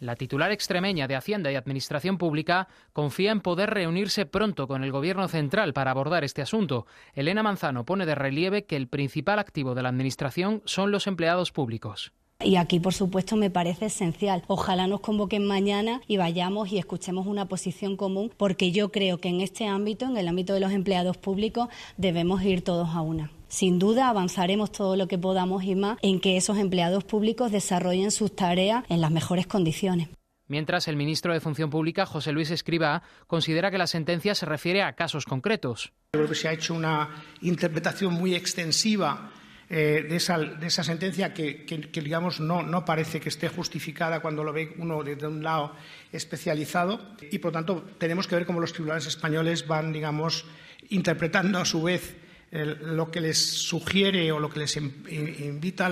La 0.00 0.16
titular 0.16 0.50
extremeña 0.50 1.06
de 1.06 1.14
Hacienda 1.14 1.52
y 1.52 1.54
Administración 1.54 2.18
Pública 2.18 2.66
confía 2.92 3.30
en 3.30 3.40
poder 3.40 3.70
reunirse 3.70 4.26
pronto 4.26 4.66
con 4.66 4.82
el 4.82 4.90
Gobierno 4.90 5.28
central 5.28 5.72
para 5.72 5.92
abordar 5.92 6.24
este 6.24 6.42
asunto. 6.42 6.86
Elena 7.14 7.44
Manzano 7.44 7.84
pone 7.84 8.04
de 8.04 8.16
relieve 8.16 8.64
que 8.64 8.74
el 8.74 8.88
principal 8.88 9.38
activo 9.38 9.76
de 9.76 9.82
la 9.82 9.90
Administración 9.90 10.60
son 10.64 10.90
los 10.90 11.06
empleados 11.06 11.52
públicos. 11.52 12.12
Y 12.42 12.56
aquí, 12.56 12.80
por 12.80 12.92
supuesto, 12.92 13.36
me 13.36 13.50
parece 13.50 13.86
esencial. 13.86 14.42
Ojalá 14.48 14.86
nos 14.86 15.00
convoquen 15.00 15.46
mañana 15.46 16.00
y 16.06 16.16
vayamos 16.16 16.72
y 16.72 16.78
escuchemos 16.78 17.26
una 17.26 17.46
posición 17.46 17.96
común, 17.96 18.32
porque 18.36 18.72
yo 18.72 18.90
creo 18.90 19.18
que 19.18 19.28
en 19.28 19.40
este 19.40 19.66
ámbito, 19.66 20.06
en 20.06 20.16
el 20.16 20.28
ámbito 20.28 20.52
de 20.52 20.60
los 20.60 20.72
empleados 20.72 21.16
públicos, 21.16 21.68
debemos 21.96 22.42
ir 22.42 22.62
todos 22.62 22.90
a 22.90 23.00
una. 23.00 23.30
Sin 23.48 23.78
duda 23.78 24.08
avanzaremos 24.08 24.72
todo 24.72 24.96
lo 24.96 25.06
que 25.06 25.16
podamos 25.16 25.62
y 25.62 25.76
más 25.76 25.96
en 26.02 26.20
que 26.20 26.36
esos 26.36 26.58
empleados 26.58 27.04
públicos 27.04 27.52
desarrollen 27.52 28.10
sus 28.10 28.34
tareas 28.34 28.84
en 28.88 29.00
las 29.00 29.12
mejores 29.12 29.46
condiciones. 29.46 30.08
Mientras, 30.46 30.88
el 30.88 30.96
ministro 30.96 31.32
de 31.32 31.40
Función 31.40 31.70
Pública, 31.70 32.04
José 32.04 32.32
Luis 32.32 32.50
Escriba, 32.50 33.02
considera 33.26 33.70
que 33.70 33.78
la 33.78 33.86
sentencia 33.86 34.34
se 34.34 34.44
refiere 34.44 34.82
a 34.82 34.92
casos 34.94 35.24
concretos. 35.24 35.92
creo 36.10 36.28
que 36.28 36.34
se 36.34 36.48
ha 36.48 36.52
hecho 36.52 36.74
una 36.74 37.10
interpretación 37.40 38.12
muy 38.12 38.34
extensiva 38.34 39.30
eh, 39.70 40.06
de, 40.08 40.16
esa, 40.16 40.84
sentencia 40.84 41.32
que, 41.32 41.64
digamos, 41.94 42.40
no, 42.40 42.84
parece 42.84 43.20
que 43.20 43.28
esté 43.28 43.48
justificada 43.48 44.20
cuando 44.20 44.44
lo 44.44 44.52
ve 44.52 44.74
uno 44.78 45.02
desde 45.02 45.26
un 45.26 45.42
lado 45.42 45.74
especializado 46.12 47.00
y, 47.30 47.38
por 47.38 47.52
tanto, 47.52 47.82
tenemos 47.98 48.26
que 48.26 48.36
ver 48.36 48.46
cómo 48.46 48.60
los 48.60 48.72
tribunales 48.72 49.06
españoles 49.06 49.66
van, 49.66 49.92
digamos, 49.92 50.44
interpretando 50.90 51.58
a 51.58 51.64
su 51.64 51.82
vez 51.82 52.16
lo 52.50 53.10
que 53.10 53.20
les 53.20 53.38
sugiere 53.38 54.30
o 54.30 54.38
lo 54.38 54.48
que 54.48 54.60
les 54.60 54.76
invita 54.76 55.86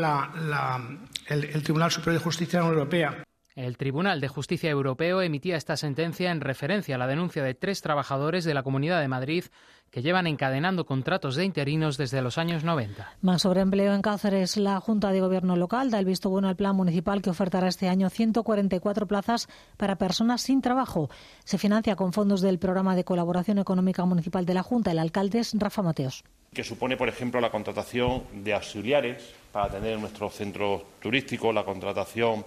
el, 1.29 1.63
Tribunal 1.63 1.91
Superior 1.91 2.21
de 2.21 2.25
Justicia 2.25 2.59
de 2.59 2.63
la 2.63 2.69
Unión 2.69 2.79
Europea. 2.79 3.25
El 3.55 3.77
Tribunal 3.77 4.21
de 4.21 4.29
Justicia 4.29 4.71
Europeo 4.71 5.21
emitía 5.21 5.57
esta 5.57 5.77
sentencia 5.77 6.31
en 6.31 6.41
referencia 6.41 6.95
a 6.95 6.99
la 6.99 7.07
denuncia 7.07 7.43
de 7.43 7.55
tres 7.55 7.83
trabajadores 7.83 8.45
de 8.45 8.55
la 8.55 8.63
Comunidad 8.63 9.01
de 9.01 9.09
Madrid 9.09 9.45
que 9.93 10.01
llevan 10.01 10.27
encadenando 10.27 10.87
contratos 10.87 11.37
de 11.37 11.45
interinos 11.45 11.99
desde 11.99 12.23
los 12.23 12.39
años 12.39 12.65
90. 12.65 13.13
Más 13.21 13.43
sobre 13.43 13.61
empleo 13.61 13.93
en 13.93 14.01
Cáceres. 14.01 14.57
La 14.57 14.81
Junta 14.81 15.13
de 15.13 15.21
Gobierno 15.21 15.55
local 15.55 15.91
da 15.91 15.99
el 15.99 16.07
visto 16.07 16.31
bueno 16.31 16.49
al 16.49 16.57
plan 16.57 16.75
municipal 16.75 17.21
que 17.21 17.29
ofertará 17.29 17.69
este 17.69 17.91
año 17.91 18.09
144 18.09 19.07
plazas 19.07 19.49
para 19.77 19.97
personas 19.97 20.41
sin 20.41 20.63
trabajo. 20.63 21.11
Se 21.45 21.59
financia 21.59 21.95
con 21.95 22.15
fondos 22.15 22.41
del 22.41 22.59
Programa 22.59 22.97
de 22.97 23.05
Colaboración 23.05 23.59
Económica 23.59 24.03
Municipal 24.07 24.47
de 24.47 24.55
la 24.55 24.63
Junta. 24.63 24.93
El 24.93 24.99
alcalde 24.99 25.41
es 25.41 25.53
Rafa 25.59 25.83
Mateos. 25.83 26.25
Que 26.55 26.65
supone, 26.65 26.97
por 26.97 27.11
ejemplo, 27.11 27.41
la 27.41 27.51
contratación 27.51 28.25
de 28.33 28.55
auxiliares 28.55 29.35
para 29.53 29.67
atender 29.67 29.99
nuestros 29.99 30.35
centros 30.35 30.83
turísticos, 31.01 31.55
la 31.55 31.65
contratación 31.65 32.47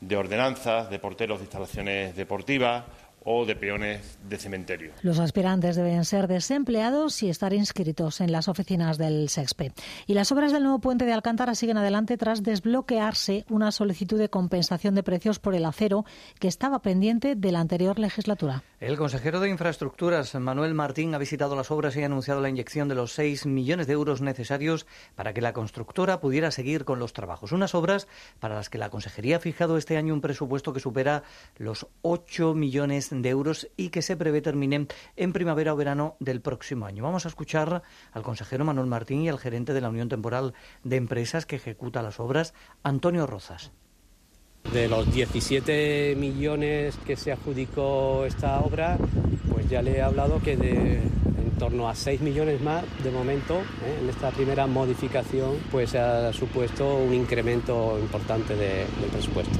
de 0.00 0.16
ordenanzas, 0.16 0.88
de 0.88 0.98
porteros 0.98 1.38
de 1.38 1.44
instalaciones 1.44 2.16
deportivas 2.16 2.84
o 3.28 3.44
de 3.44 3.56
peones 3.56 4.18
de 4.28 4.38
cementerio. 4.38 4.92
Los 5.02 5.18
aspirantes 5.18 5.74
deben 5.74 6.04
ser 6.04 6.28
desempleados 6.28 7.24
y 7.24 7.28
estar 7.28 7.52
inscritos 7.52 8.20
en 8.20 8.30
las 8.30 8.46
oficinas 8.46 8.98
del 8.98 9.28
SEXPE. 9.28 9.72
Y 10.06 10.14
las 10.14 10.30
obras 10.30 10.52
del 10.52 10.62
nuevo 10.62 10.78
puente 10.78 11.04
de 11.04 11.12
Alcántara 11.12 11.56
siguen 11.56 11.76
adelante 11.76 12.16
tras 12.16 12.44
desbloquearse 12.44 13.44
una 13.50 13.72
solicitud 13.72 14.16
de 14.16 14.30
compensación 14.30 14.94
de 14.94 15.02
precios 15.02 15.40
por 15.40 15.56
el 15.56 15.64
acero 15.64 16.04
que 16.38 16.46
estaba 16.46 16.82
pendiente 16.82 17.34
de 17.34 17.50
la 17.50 17.58
anterior 17.58 17.98
legislatura. 17.98 18.62
El 18.78 18.96
consejero 18.96 19.40
de 19.40 19.48
Infraestructuras, 19.48 20.34
Manuel 20.36 20.74
Martín, 20.74 21.12
ha 21.14 21.18
visitado 21.18 21.56
las 21.56 21.72
obras 21.72 21.96
y 21.96 22.02
ha 22.02 22.06
anunciado 22.06 22.40
la 22.40 22.48
inyección 22.48 22.88
de 22.88 22.94
los 22.94 23.12
6 23.12 23.46
millones 23.46 23.88
de 23.88 23.94
euros 23.94 24.20
necesarios 24.20 24.86
para 25.16 25.32
que 25.32 25.40
la 25.40 25.52
constructora 25.52 26.20
pudiera 26.20 26.52
seguir 26.52 26.84
con 26.84 27.00
los 27.00 27.12
trabajos. 27.12 27.50
Unas 27.50 27.74
obras 27.74 28.06
para 28.38 28.54
las 28.54 28.70
que 28.70 28.78
la 28.78 28.90
Consejería 28.90 29.38
ha 29.38 29.40
fijado 29.40 29.78
este 29.78 29.96
año 29.96 30.14
un 30.14 30.20
presupuesto 30.20 30.72
que 30.72 30.80
supera 30.80 31.24
los 31.56 31.88
8 32.02 32.54
millones 32.54 33.10
de 33.10 33.15
euros 33.24 33.68
y 33.76 33.90
que 33.90 34.02
se 34.02 34.16
prevé 34.16 34.42
terminen 34.42 34.88
en 35.16 35.32
primavera 35.32 35.72
o 35.72 35.76
verano 35.76 36.16
del 36.20 36.40
próximo 36.40 36.86
año. 36.86 37.02
Vamos 37.02 37.24
a 37.24 37.28
escuchar 37.28 37.82
al 38.12 38.22
consejero 38.22 38.64
Manuel 38.64 38.86
Martín 38.86 39.22
y 39.22 39.28
al 39.28 39.38
gerente 39.38 39.72
de 39.72 39.80
la 39.80 39.88
Unión 39.88 40.08
Temporal 40.08 40.54
de 40.84 40.96
Empresas 40.96 41.46
que 41.46 41.56
ejecuta 41.56 42.02
las 42.02 42.20
obras, 42.20 42.54
Antonio 42.82 43.26
Rozas. 43.26 43.72
De 44.72 44.88
los 44.88 45.12
17 45.12 46.16
millones 46.16 46.96
que 47.06 47.16
se 47.16 47.30
adjudicó 47.30 48.24
esta 48.24 48.60
obra, 48.60 48.98
pues 49.50 49.68
ya 49.68 49.80
le 49.80 49.98
he 49.98 50.02
hablado 50.02 50.40
que 50.42 50.56
de 50.56 50.96
en 51.56 51.58
torno 51.58 51.88
a 51.88 51.94
6 51.94 52.20
millones 52.20 52.60
más 52.60 52.84
de 53.02 53.10
momento, 53.10 53.54
¿eh? 53.54 53.98
en 54.02 54.08
esta 54.08 54.30
primera 54.30 54.66
modificación, 54.66 55.56
pues 55.70 55.94
ha 55.94 56.32
supuesto 56.32 56.96
un 56.96 57.14
incremento 57.14 57.98
importante 57.98 58.56
del 58.56 59.10
presupuesto. 59.10 59.58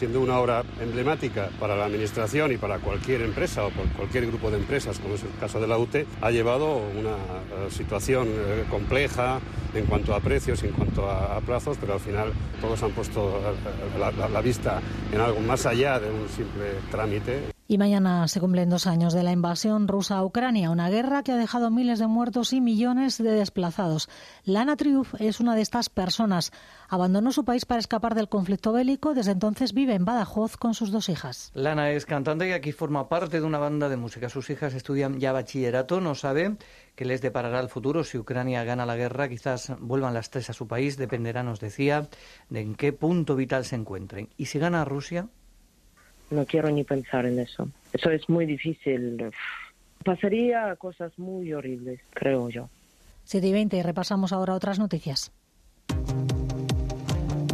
Siendo 0.00 0.22
una 0.22 0.38
obra 0.38 0.64
emblemática 0.80 1.50
para 1.60 1.76
la 1.76 1.84
Administración 1.84 2.52
y 2.52 2.56
para 2.56 2.78
cualquier 2.78 3.20
empresa 3.20 3.66
o 3.66 3.70
por 3.70 3.86
cualquier 3.88 4.26
grupo 4.28 4.50
de 4.50 4.56
empresas, 4.56 4.98
como 4.98 5.14
es 5.16 5.22
el 5.24 5.28
caso 5.38 5.60
de 5.60 5.66
la 5.66 5.76
UTE, 5.76 6.06
ha 6.22 6.30
llevado 6.30 6.78
una 6.98 7.10
eh, 7.10 7.70
situación 7.70 8.28
eh, 8.28 8.64
compleja 8.70 9.40
en 9.74 9.84
cuanto 9.84 10.14
a 10.14 10.20
precios, 10.20 10.62
en 10.62 10.70
cuanto 10.70 11.06
a, 11.06 11.38
plazos, 11.42 11.76
pero 11.78 11.92
al 11.92 12.00
final 12.00 12.32
todos 12.62 12.82
han 12.82 12.92
puesto 12.92 13.42
la 13.98 14.40
vista 14.40 14.80
en 15.12 15.20
algo 15.20 15.40
más 15.40 15.66
allá 15.66 16.00
de 16.00 16.10
un 16.10 16.30
simple 16.30 16.64
trámite. 16.90 17.59
Y 17.70 17.78
mañana 17.78 18.26
se 18.26 18.40
cumplen 18.40 18.68
dos 18.68 18.88
años 18.88 19.14
de 19.14 19.22
la 19.22 19.30
invasión 19.30 19.86
rusa 19.86 20.16
a 20.16 20.24
Ucrania, 20.24 20.70
una 20.70 20.90
guerra 20.90 21.22
que 21.22 21.30
ha 21.30 21.36
dejado 21.36 21.70
miles 21.70 22.00
de 22.00 22.08
muertos 22.08 22.52
y 22.52 22.60
millones 22.60 23.18
de 23.18 23.30
desplazados. 23.30 24.08
Lana 24.42 24.74
Triuf 24.74 25.14
es 25.20 25.38
una 25.38 25.54
de 25.54 25.62
estas 25.62 25.88
personas. 25.88 26.50
Abandonó 26.88 27.30
su 27.30 27.44
país 27.44 27.66
para 27.66 27.78
escapar 27.78 28.16
del 28.16 28.28
conflicto 28.28 28.72
bélico. 28.72 29.14
Desde 29.14 29.30
entonces 29.30 29.72
vive 29.72 29.94
en 29.94 30.04
Badajoz 30.04 30.56
con 30.56 30.74
sus 30.74 30.90
dos 30.90 31.08
hijas. 31.08 31.52
Lana 31.54 31.92
es 31.92 32.06
cantante 32.06 32.48
y 32.48 32.50
aquí 32.50 32.72
forma 32.72 33.08
parte 33.08 33.38
de 33.38 33.46
una 33.46 33.60
banda 33.60 33.88
de 33.88 33.96
música. 33.96 34.28
Sus 34.28 34.50
hijas 34.50 34.74
estudian 34.74 35.20
ya 35.20 35.30
bachillerato. 35.30 36.00
No 36.00 36.16
sabe 36.16 36.56
qué 36.96 37.04
les 37.04 37.22
deparará 37.22 37.60
el 37.60 37.68
futuro. 37.68 38.02
Si 38.02 38.18
Ucrania 38.18 38.64
gana 38.64 38.84
la 38.84 38.96
guerra, 38.96 39.28
quizás 39.28 39.74
vuelvan 39.78 40.12
las 40.12 40.30
tres 40.30 40.50
a 40.50 40.54
su 40.54 40.66
país. 40.66 40.96
Dependerá, 40.96 41.44
nos 41.44 41.60
decía, 41.60 42.08
de 42.48 42.62
en 42.62 42.74
qué 42.74 42.92
punto 42.92 43.36
vital 43.36 43.64
se 43.64 43.76
encuentren. 43.76 44.28
¿Y 44.36 44.46
si 44.46 44.58
gana 44.58 44.84
Rusia? 44.84 45.28
No 46.30 46.46
quiero 46.46 46.70
ni 46.70 46.84
pensar 46.84 47.26
en 47.26 47.38
eso. 47.38 47.68
Eso 47.92 48.10
es 48.10 48.28
muy 48.28 48.46
difícil. 48.46 49.30
Pasaría 50.04 50.74
cosas 50.76 51.18
muy 51.18 51.52
horribles, 51.52 52.00
creo 52.10 52.48
yo. 52.48 52.68
7 53.24 53.46
y 53.46 53.52
20, 53.52 53.82
repasamos 53.82 54.32
ahora 54.32 54.54
otras 54.54 54.78
noticias. 54.78 55.32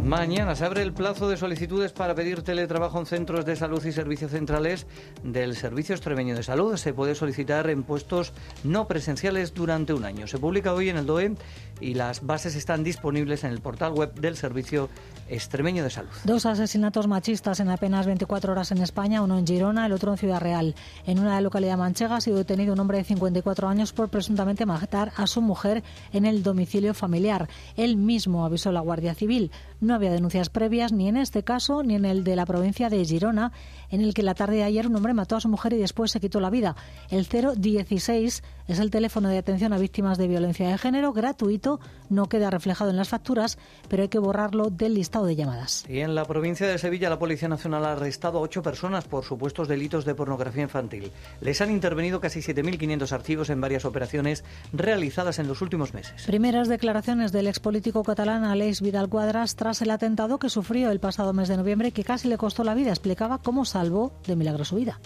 Mañana 0.07 0.55
se 0.55 0.63
abre 0.63 0.83
el 0.83 0.93
plazo 0.93 1.27
de 1.27 1.35
solicitudes 1.35 1.91
para 1.91 2.15
pedir 2.15 2.41
teletrabajo 2.41 2.97
en 2.97 3.05
centros 3.05 3.45
de 3.45 3.57
salud 3.57 3.85
y 3.85 3.91
servicios 3.91 4.31
centrales 4.31 4.87
del 5.21 5.53
Servicio 5.53 5.93
Extremeño 5.95 6.33
de 6.33 6.43
Salud. 6.43 6.77
Se 6.77 6.93
puede 6.93 7.13
solicitar 7.13 7.69
en 7.69 7.83
puestos 7.83 8.31
no 8.63 8.87
presenciales 8.87 9.53
durante 9.53 9.91
un 9.91 10.05
año. 10.05 10.25
Se 10.25 10.37
publica 10.37 10.73
hoy 10.73 10.87
en 10.87 10.95
el 10.95 11.05
DOE 11.05 11.35
y 11.81 11.95
las 11.95 12.25
bases 12.25 12.55
están 12.55 12.85
disponibles 12.85 13.43
en 13.43 13.51
el 13.51 13.59
portal 13.59 13.91
web 13.91 14.13
del 14.13 14.37
Servicio 14.37 14.87
Extremeño 15.29 15.83
de 15.83 15.89
Salud. 15.89 16.09
Dos 16.23 16.45
asesinatos 16.45 17.07
machistas 17.07 17.59
en 17.59 17.69
apenas 17.69 18.05
24 18.05 18.51
horas 18.51 18.71
en 18.71 18.79
España, 18.79 19.21
uno 19.21 19.37
en 19.37 19.45
Girona, 19.45 19.85
el 19.85 19.93
otro 19.93 20.11
en 20.11 20.17
Ciudad 20.17 20.39
Real. 20.39 20.75
En 21.05 21.19
una 21.19 21.39
localidad 21.41 21.77
manchega 21.77 22.15
ha 22.15 22.21
sido 22.21 22.37
detenido 22.37 22.73
un 22.73 22.79
hombre 22.79 22.99
de 22.99 23.03
54 23.03 23.67
años 23.67 23.93
por 23.93 24.09
presuntamente 24.09 24.65
matar 24.65 25.11
a 25.15 25.27
su 25.27 25.41
mujer 25.41 25.83
en 26.13 26.25
el 26.25 26.43
domicilio 26.43 26.93
familiar. 26.93 27.49
Él 27.75 27.97
mismo 27.97 28.45
avisó 28.45 28.69
a 28.69 28.73
la 28.73 28.81
Guardia 28.81 29.15
Civil. 29.15 29.51
No 29.79 29.93
había 29.93 30.11
denuncias 30.11 30.49
previas 30.49 30.91
ni 30.91 31.07
en 31.07 31.17
este 31.17 31.43
caso 31.43 31.83
ni 31.83 31.95
en 31.95 32.05
el 32.05 32.23
de 32.23 32.35
la 32.35 32.45
provincia 32.45 32.89
de 32.89 33.05
Girona, 33.05 33.51
en 33.89 34.01
el 34.01 34.13
que 34.13 34.23
la 34.23 34.35
tarde 34.35 34.57
de 34.57 34.63
ayer 34.63 34.87
un 34.87 34.95
hombre 34.95 35.13
mató 35.13 35.35
a 35.35 35.41
su 35.41 35.49
mujer 35.49 35.73
y 35.73 35.77
después 35.77 36.11
se 36.11 36.19
quitó 36.19 36.39
la 36.39 36.49
vida. 36.49 36.75
El 37.09 37.27
016 37.27 38.43
es 38.67 38.79
el 38.79 38.91
teléfono 38.91 39.29
de 39.29 39.37
atención 39.37 39.73
a 39.73 39.77
víctimas 39.77 40.17
de 40.17 40.27
violencia 40.27 40.69
de 40.69 40.77
género 40.77 41.13
gratuito, 41.13 41.79
no 42.09 42.27
queda 42.27 42.49
reflejado 42.49 42.89
en 42.89 42.97
las 42.97 43.09
facturas, 43.09 43.57
pero 43.87 44.03
hay 44.03 44.09
que 44.09 44.19
borrarlo 44.19 44.69
del 44.69 44.93
listado 44.93 45.25
de 45.25 45.35
llamadas. 45.35 45.85
Y 45.87 45.99
en 45.99 46.15
la 46.15 46.25
provincia 46.25 46.67
de 46.67 46.77
Sevilla 46.77 47.09
la 47.09 47.19
Policía 47.19 47.47
Nacional 47.47 47.85
ha 47.85 47.93
arrestado 47.93 48.39
a 48.39 48.41
ocho 48.41 48.61
personas 48.61 49.05
por 49.05 49.23
supuestos 49.23 49.67
delitos 49.67 50.05
de 50.05 50.15
pornografía 50.15 50.63
infantil. 50.63 51.11
Les 51.41 51.61
han 51.61 51.71
intervenido 51.71 52.19
casi 52.19 52.39
7.500 52.39 53.11
archivos 53.11 53.49
en 53.49 53.61
varias 53.61 53.85
operaciones 53.85 54.43
realizadas 54.73 55.39
en 55.39 55.47
los 55.47 55.61
últimos 55.61 55.93
meses. 55.93 56.23
Primeras 56.25 56.67
declaraciones 56.67 57.31
del 57.31 57.47
expolítico 57.47 58.03
catalán 58.03 58.43
Aleix 58.43 58.81
Vidal 58.81 59.09
Cuadras 59.09 59.55
tras 59.55 59.81
el 59.81 59.91
atentado 59.91 60.39
que 60.39 60.49
sufrió 60.49 60.91
el 60.91 60.99
pasado 60.99 61.33
mes 61.33 61.47
de 61.47 61.57
noviembre 61.57 61.91
que 61.91 62.03
casi 62.03 62.27
le 62.27 62.37
costó 62.37 62.63
la 62.63 62.73
vida. 62.73 62.89
Explicaba 62.89 63.39
cómo 63.39 63.65
salvó 63.65 64.13
de 64.25 64.35
milagro 64.35 64.65
su 64.65 64.75
vida. 64.75 64.99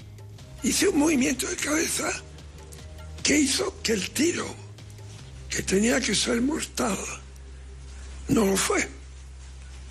Hice 0.63 0.87
un 0.87 0.99
movimiento 0.99 1.47
de 1.47 1.55
cabeza 1.55 2.11
que 3.23 3.37
hizo 3.37 3.81
que 3.81 3.93
el 3.93 4.09
tiro, 4.11 4.45
que 5.49 5.61
tenía 5.63 5.99
que 5.99 6.15
ser 6.15 6.41
mortal, 6.41 6.97
no 8.27 8.45
lo 8.45 8.57
fue. 8.57 8.87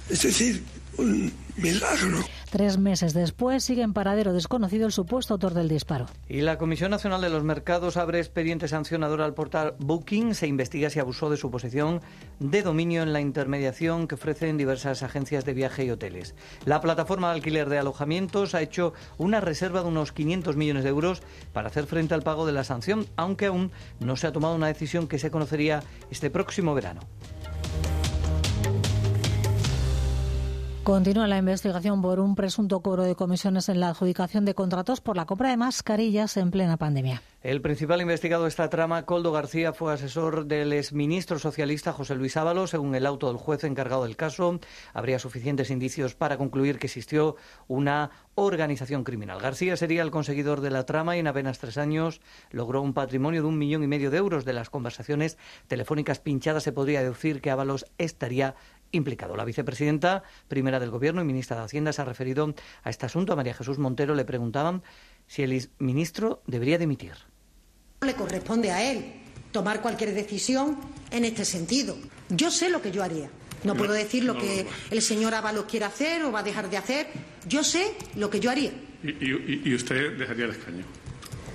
Es 0.09 0.23
decir, 0.23 0.63
un 0.97 1.33
milagro. 1.57 2.25
Tres 2.51 2.79
meses 2.79 3.15
después 3.15 3.63
sigue 3.63 3.83
en 3.83 3.93
paradero 3.93 4.33
desconocido 4.33 4.85
el 4.85 4.91
supuesto 4.91 5.35
autor 5.35 5.55
del 5.55 5.69
disparo. 5.69 6.07
Y 6.29 6.41
la 6.41 6.59
Comisión 6.59 6.91
Nacional 6.91 7.21
de 7.21 7.31
los 7.31 7.45
Mercados 7.45 7.97
abre 7.97 8.19
expediente 8.19 8.67
sancionador 8.67 9.23
al 9.23 9.35
portal 9.35 9.77
Booking. 9.79 10.35
Se 10.35 10.49
investiga 10.49 10.91
si 10.91 10.99
abusó 10.99 11.31
de 11.31 11.37
su 11.37 11.49
posición 11.53 12.01
de 12.41 12.63
dominio 12.63 13.05
en 13.05 13.13
la 13.13 13.21
intermediación 13.21 14.09
que 14.09 14.17
ofrecen 14.17 14.57
diversas 14.57 15.05
agencias 15.05 15.45
de 15.45 15.55
viaje 15.55 15.85
y 15.85 15.91
hoteles. 15.93 16.35
La 16.65 16.81
plataforma 16.81 17.29
de 17.29 17.35
alquiler 17.35 17.69
de 17.69 17.79
alojamientos 17.79 18.57
ha 18.57 18.63
hecho 18.63 18.95
una 19.17 19.41
reserva 19.41 19.83
de 19.83 19.89
unos 19.89 20.11
500 20.11 20.57
millones 20.57 20.83
de 20.83 20.91
euros 20.91 21.23
para 21.53 21.69
hacer 21.69 21.87
frente 21.87 22.15
al 22.15 22.23
pago 22.23 22.47
de 22.47 22.53
la 22.53 22.65
sanción, 22.65 23.07
aunque 23.15 23.47
aún 23.47 23.71
no 24.01 24.17
se 24.17 24.27
ha 24.27 24.33
tomado 24.33 24.57
una 24.57 24.67
decisión 24.67 25.07
que 25.07 25.21
se 25.21 25.31
conocería 25.31 25.85
este 26.11 26.31
próximo 26.31 26.75
verano. 26.75 27.03
Continúa 30.85 31.29
la 31.29 31.37
investigación 31.37 32.01
por 32.01 32.21
un 32.21 32.35
presunto 32.35 32.81
cobro 32.81 33.03
de 33.03 33.15
comisiones 33.15 33.69
en 33.69 33.81
la 33.81 33.91
adjudicación 33.91 34.47
de 34.47 34.55
contratos 34.55 35.03
por 35.03 35.15
la 35.15 35.27
compra 35.27 35.51
de 35.51 35.59
mascarillas 35.59 36.39
en 36.39 36.51
plena 36.51 36.79
pandemia. 36.79 37.23
El 37.43 37.63
principal 37.63 38.03
investigado 38.03 38.43
de 38.43 38.51
esta 38.51 38.69
trama, 38.69 39.07
Coldo 39.07 39.33
García, 39.33 39.73
fue 39.73 39.95
asesor 39.95 40.47
del 40.47 40.73
exministro 40.75 41.39
socialista 41.39 41.93
José 41.93 42.15
Luis 42.15 42.37
Ábalos. 42.37 42.71
Según 42.71 42.95
el 42.95 43.07
auto 43.07 43.29
del 43.29 43.37
juez 43.37 43.65
encargado 43.65 44.05
del 44.05 44.17
caso, 44.17 44.59
habría 44.93 45.19
suficientes 45.19 45.71
indicios 45.71 46.15
para 46.15 46.37
concluir 46.37 46.79
que 46.79 46.87
existió 46.87 47.37
una 47.67 48.11
organización 48.35 49.05
criminal. 49.05 49.41
García 49.41 49.77
sería 49.77 50.03
el 50.03 50.11
conseguidor 50.11 50.61
de 50.61 50.71
la 50.71 50.85
trama 50.85 51.17
y 51.17 51.21
en 51.21 51.29
apenas 51.29 51.59
tres 51.59 51.79
años 51.79 52.21
logró 52.51 52.83
un 52.83 52.93
patrimonio 52.93 53.43
de 53.43 53.49
un 53.49 53.59
millón 53.59 53.83
y 53.83 53.87
medio 53.87 54.11
de 54.11 54.19
euros. 54.19 54.45
De 54.45 54.53
las 54.53 54.69
conversaciones 54.69 55.39
telefónicas 55.67 56.21
pinchadas 56.21 56.63
se 56.63 56.73
podría 56.73 57.01
deducir 57.01 57.41
que 57.41 57.51
Ábalos 57.51 57.87
estaría 57.97 58.55
implicado. 58.93 59.37
La 59.37 59.45
vicepresidenta 59.45 60.23
primera 60.49 60.81
del 60.81 60.91
Gobierno 60.91 61.21
y 61.21 61.25
ministra 61.25 61.57
de 61.57 61.65
Hacienda 61.65 61.93
se 61.93 62.03
ha 62.03 62.05
referido 62.05 62.55
a 62.83 62.91
este 62.91 63.07
asunto. 63.07 63.33
A 63.33 63.37
María 63.37 63.55
Jesús 63.55 63.79
Montero 63.79 64.15
le 64.15 64.25
preguntaban 64.25 64.83
si 65.27 65.43
el 65.43 65.71
ministro 65.79 66.43
debería 66.47 66.79
dimitir. 66.79 67.13
Le 68.01 68.15
corresponde 68.15 68.71
a 68.71 68.91
él 68.91 69.13
tomar 69.53 69.83
cualquier 69.83 70.15
decisión 70.15 70.79
en 71.11 71.25
este 71.25 71.45
sentido. 71.45 71.97
Yo 72.29 72.51
sé 72.51 72.71
lo 72.71 72.81
que 72.81 72.91
yo 72.91 73.03
haría. 73.03 73.31
No 73.65 73.75
puedo 73.75 73.93
decir 73.93 74.25
lo 74.25 74.39
que 74.39 74.67
el 74.91 75.03
señor 75.03 75.35
Ábalos 75.35 75.67
quiere 75.67 75.85
hacer 75.85 76.23
o 76.23 76.33
va 76.33 76.41
a 76.41 76.43
dejar 76.43 76.71
de 76.71 76.79
hacer. 76.79 77.09
Yo 77.47 77.63
sé 77.63 77.95
lo 78.17 78.31
que 78.31 78.41
yo 78.41 78.51
haría. 78.51 78.73
¿Y, 79.03 79.69
y 79.69 79.75
usted 79.75 80.17
dejaría 80.17 80.47
el 80.47 80.53
escaño? 80.53 80.85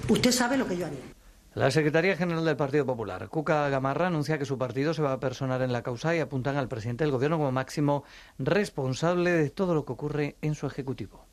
Usted 0.07 0.31
sabe 0.31 0.57
lo 0.57 0.67
que 0.67 0.77
yo 0.77 0.85
haría. 0.85 1.14
La 1.55 1.71
Secretaría 1.71 2.17
General 2.17 2.43
del 2.43 2.57
Partido 2.57 2.85
Popular, 2.85 3.29
Cuca 3.29 3.69
Gamarra, 3.69 4.07
anuncia 4.07 4.37
que 4.37 4.43
su 4.43 4.57
partido 4.57 4.93
se 4.93 5.01
va 5.01 5.13
a 5.13 5.21
personar 5.21 5.61
en 5.61 5.71
la 5.71 5.83
causa 5.83 6.13
y 6.13 6.19
apuntan 6.19 6.57
al 6.57 6.67
presidente 6.67 7.05
del 7.05 7.13
Gobierno 7.13 7.37
como 7.37 7.53
máximo 7.53 8.03
responsable 8.37 9.31
de 9.31 9.49
todo 9.51 9.73
lo 9.73 9.85
que 9.85 9.93
ocurre 9.93 10.35
en 10.41 10.53
su 10.53 10.67
Ejecutivo. 10.67 11.25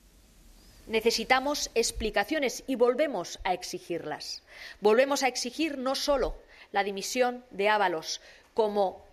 Necesitamos 0.86 1.72
explicaciones 1.74 2.62
y 2.68 2.76
volvemos 2.76 3.40
a 3.42 3.52
exigirlas. 3.52 4.44
Volvemos 4.80 5.24
a 5.24 5.26
exigir 5.26 5.76
no 5.76 5.96
solo 5.96 6.36
la 6.70 6.84
dimisión 6.84 7.44
de 7.50 7.68
Ábalos 7.68 8.20
como 8.54 9.04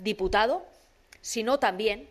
diputado, 0.00 0.66
sino 1.20 1.60
también 1.60 2.08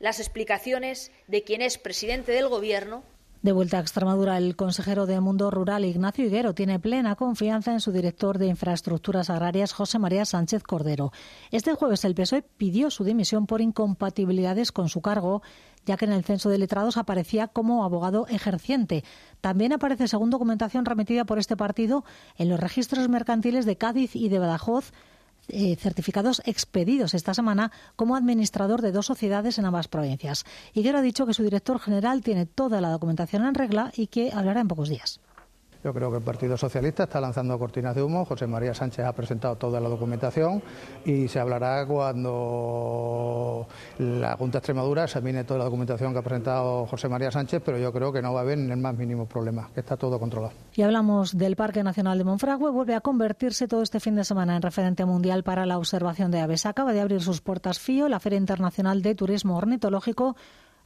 las 0.00 0.20
explicaciones 0.20 1.12
de 1.28 1.44
quien 1.44 1.62
es 1.62 1.78
presidente 1.78 2.32
del 2.32 2.48
Gobierno 2.48 3.04
de 3.42 3.52
vuelta 3.52 3.78
a 3.78 3.80
Extremadura, 3.80 4.36
el 4.36 4.54
consejero 4.54 5.06
de 5.06 5.18
Mundo 5.20 5.50
Rural, 5.50 5.86
Ignacio 5.86 6.26
Higuero, 6.26 6.54
tiene 6.54 6.78
plena 6.78 7.16
confianza 7.16 7.72
en 7.72 7.80
su 7.80 7.90
director 7.90 8.36
de 8.36 8.48
Infraestructuras 8.48 9.30
Agrarias, 9.30 9.72
José 9.72 9.98
María 9.98 10.26
Sánchez 10.26 10.62
Cordero. 10.62 11.10
Este 11.50 11.72
jueves 11.72 12.04
el 12.04 12.14
PSOE 12.14 12.42
pidió 12.42 12.90
su 12.90 13.02
dimisión 13.02 13.46
por 13.46 13.62
incompatibilidades 13.62 14.72
con 14.72 14.90
su 14.90 15.00
cargo, 15.00 15.40
ya 15.86 15.96
que 15.96 16.04
en 16.04 16.12
el 16.12 16.24
censo 16.24 16.50
de 16.50 16.58
letrados 16.58 16.98
aparecía 16.98 17.48
como 17.48 17.82
abogado 17.82 18.26
ejerciente. 18.28 19.04
También 19.40 19.72
aparece, 19.72 20.06
según 20.06 20.28
documentación 20.28 20.84
remitida 20.84 21.24
por 21.24 21.38
este 21.38 21.56
partido, 21.56 22.04
en 22.36 22.50
los 22.50 22.60
registros 22.60 23.08
mercantiles 23.08 23.64
de 23.64 23.76
Cádiz 23.76 24.16
y 24.16 24.28
de 24.28 24.38
Badajoz, 24.38 24.92
eh, 25.48 25.76
certificados 25.76 26.42
expedidos 26.44 27.14
esta 27.14 27.34
semana 27.34 27.72
como 27.96 28.16
administrador 28.16 28.82
de 28.82 28.92
dos 28.92 29.06
sociedades 29.06 29.58
en 29.58 29.66
ambas 29.66 29.88
provincias. 29.88 30.44
Higuero 30.74 30.98
ha 30.98 31.02
dicho 31.02 31.26
que 31.26 31.34
su 31.34 31.42
director 31.42 31.78
general 31.78 32.22
tiene 32.22 32.46
toda 32.46 32.80
la 32.80 32.90
documentación 32.90 33.44
en 33.44 33.54
regla 33.54 33.92
y 33.96 34.08
que 34.08 34.32
hablará 34.32 34.60
en 34.60 34.68
pocos 34.68 34.88
días. 34.88 35.20
Yo 35.82 35.94
creo 35.94 36.10
que 36.10 36.18
el 36.18 36.22
Partido 36.22 36.58
Socialista 36.58 37.04
está 37.04 37.20
lanzando 37.20 37.58
cortinas 37.58 37.94
de 37.94 38.02
humo. 38.02 38.26
José 38.26 38.46
María 38.46 38.74
Sánchez 38.74 39.06
ha 39.06 39.12
presentado 39.14 39.56
toda 39.56 39.80
la 39.80 39.88
documentación 39.88 40.62
y 41.06 41.26
se 41.26 41.40
hablará 41.40 41.86
cuando 41.86 43.66
la 43.98 44.36
Junta 44.36 44.58
de 44.58 44.58
Extremadura 44.58 45.04
examine 45.04 45.44
toda 45.44 45.58
la 45.58 45.64
documentación 45.64 46.12
que 46.12 46.18
ha 46.18 46.22
presentado 46.22 46.84
José 46.84 47.08
María 47.08 47.30
Sánchez, 47.30 47.62
pero 47.64 47.78
yo 47.78 47.92
creo 47.92 48.12
que 48.12 48.20
no 48.20 48.34
va 48.34 48.40
a 48.40 48.42
haber 48.42 48.58
ni 48.58 48.70
el 48.70 48.78
más 48.78 48.94
mínimo 48.94 49.24
problema, 49.26 49.70
que 49.72 49.80
está 49.80 49.96
todo 49.96 50.18
controlado. 50.18 50.52
Y 50.74 50.82
hablamos 50.82 51.36
del 51.36 51.56
Parque 51.56 51.82
Nacional 51.82 52.18
de 52.18 52.24
Monfragüe. 52.24 52.70
Vuelve 52.70 52.94
a 52.94 53.00
convertirse 53.00 53.66
todo 53.66 53.80
este 53.82 54.00
fin 54.00 54.16
de 54.16 54.24
semana 54.24 54.56
en 54.56 54.62
referente 54.62 55.06
mundial 55.06 55.44
para 55.44 55.64
la 55.64 55.78
observación 55.78 56.30
de 56.30 56.40
aves. 56.40 56.66
Acaba 56.66 56.92
de 56.92 57.00
abrir 57.00 57.22
sus 57.22 57.40
puertas 57.40 57.78
FIO, 57.78 58.08
la 58.08 58.20
Feria 58.20 58.38
Internacional 58.38 59.00
de 59.00 59.14
Turismo 59.14 59.56
Ornitológico 59.56 60.36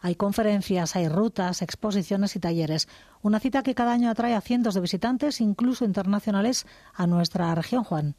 Hay 0.04 0.16
conferencias, 0.16 0.96
hay 0.96 1.08
rutas, 1.08 1.62
exposiciones 1.62 2.36
y 2.36 2.38
talleres. 2.38 2.88
Una 3.22 3.40
cita 3.40 3.62
que 3.62 3.74
cada 3.74 3.94
año 3.94 4.10
atrae 4.10 4.34
a 4.34 4.42
cientos 4.42 4.74
de 4.74 4.82
visitantes, 4.82 5.40
incluso 5.40 5.86
internacionales, 5.86 6.66
a 6.92 7.06
nuestra 7.06 7.54
región, 7.54 7.84
Juan. 7.84 8.14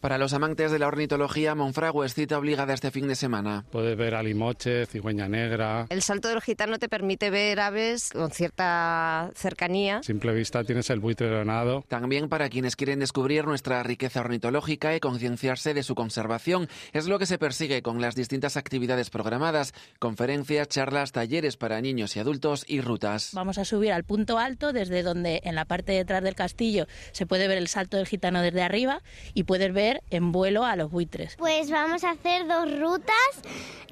Para 0.00 0.16
los 0.16 0.32
amantes 0.32 0.70
de 0.70 0.78
la 0.78 0.86
ornitología, 0.86 1.56
Monfragüe 1.56 2.06
es 2.06 2.14
cita 2.14 2.38
obligada 2.38 2.72
este 2.72 2.92
fin 2.92 3.08
de 3.08 3.16
semana. 3.16 3.64
Puedes 3.72 3.96
ver 3.96 4.14
alimoche, 4.14 4.86
cigüeña 4.86 5.28
negra. 5.28 5.86
El 5.90 6.02
salto 6.02 6.28
del 6.28 6.40
gitano 6.40 6.78
te 6.78 6.88
permite 6.88 7.30
ver 7.30 7.58
aves 7.58 8.10
con 8.12 8.30
cierta 8.30 9.32
cercanía. 9.34 10.00
simple 10.04 10.32
vista 10.34 10.62
tienes 10.62 10.88
el 10.90 11.00
buitre 11.00 11.28
leonado. 11.28 11.84
También 11.88 12.28
para 12.28 12.48
quienes 12.48 12.76
quieren 12.76 13.00
descubrir 13.00 13.44
nuestra 13.44 13.82
riqueza 13.82 14.20
ornitológica 14.20 14.94
y 14.94 15.00
concienciarse 15.00 15.74
de 15.74 15.82
su 15.82 15.96
conservación. 15.96 16.68
Es 16.92 17.08
lo 17.08 17.18
que 17.18 17.26
se 17.26 17.38
persigue 17.38 17.82
con 17.82 18.00
las 18.00 18.14
distintas 18.14 18.56
actividades 18.56 19.10
programadas, 19.10 19.74
conferencias, 19.98 20.68
charlas, 20.68 21.10
talleres 21.10 21.56
para 21.56 21.80
niños 21.80 22.14
y 22.14 22.20
adultos 22.20 22.64
y 22.68 22.80
rutas. 22.82 23.30
Vamos 23.32 23.58
a 23.58 23.64
subir 23.64 23.90
al 23.90 24.04
punto 24.04 24.38
alto, 24.38 24.72
desde 24.72 25.02
donde 25.02 25.40
en 25.42 25.56
la 25.56 25.64
parte 25.64 25.90
de 25.90 25.98
detrás 25.98 26.22
del 26.22 26.36
castillo 26.36 26.86
se 27.10 27.26
puede 27.26 27.48
ver 27.48 27.58
el 27.58 27.66
salto 27.66 27.96
del 27.96 28.06
gitano 28.06 28.42
desde 28.42 28.62
arriba 28.62 29.02
y 29.34 29.42
puedes 29.42 29.72
ver 29.72 29.87
en 30.10 30.32
vuelo 30.32 30.64
a 30.64 30.76
los 30.76 30.90
buitres. 30.90 31.36
Pues 31.36 31.70
vamos 31.70 32.04
a 32.04 32.10
hacer 32.10 32.46
dos 32.46 32.78
rutas 32.78 33.14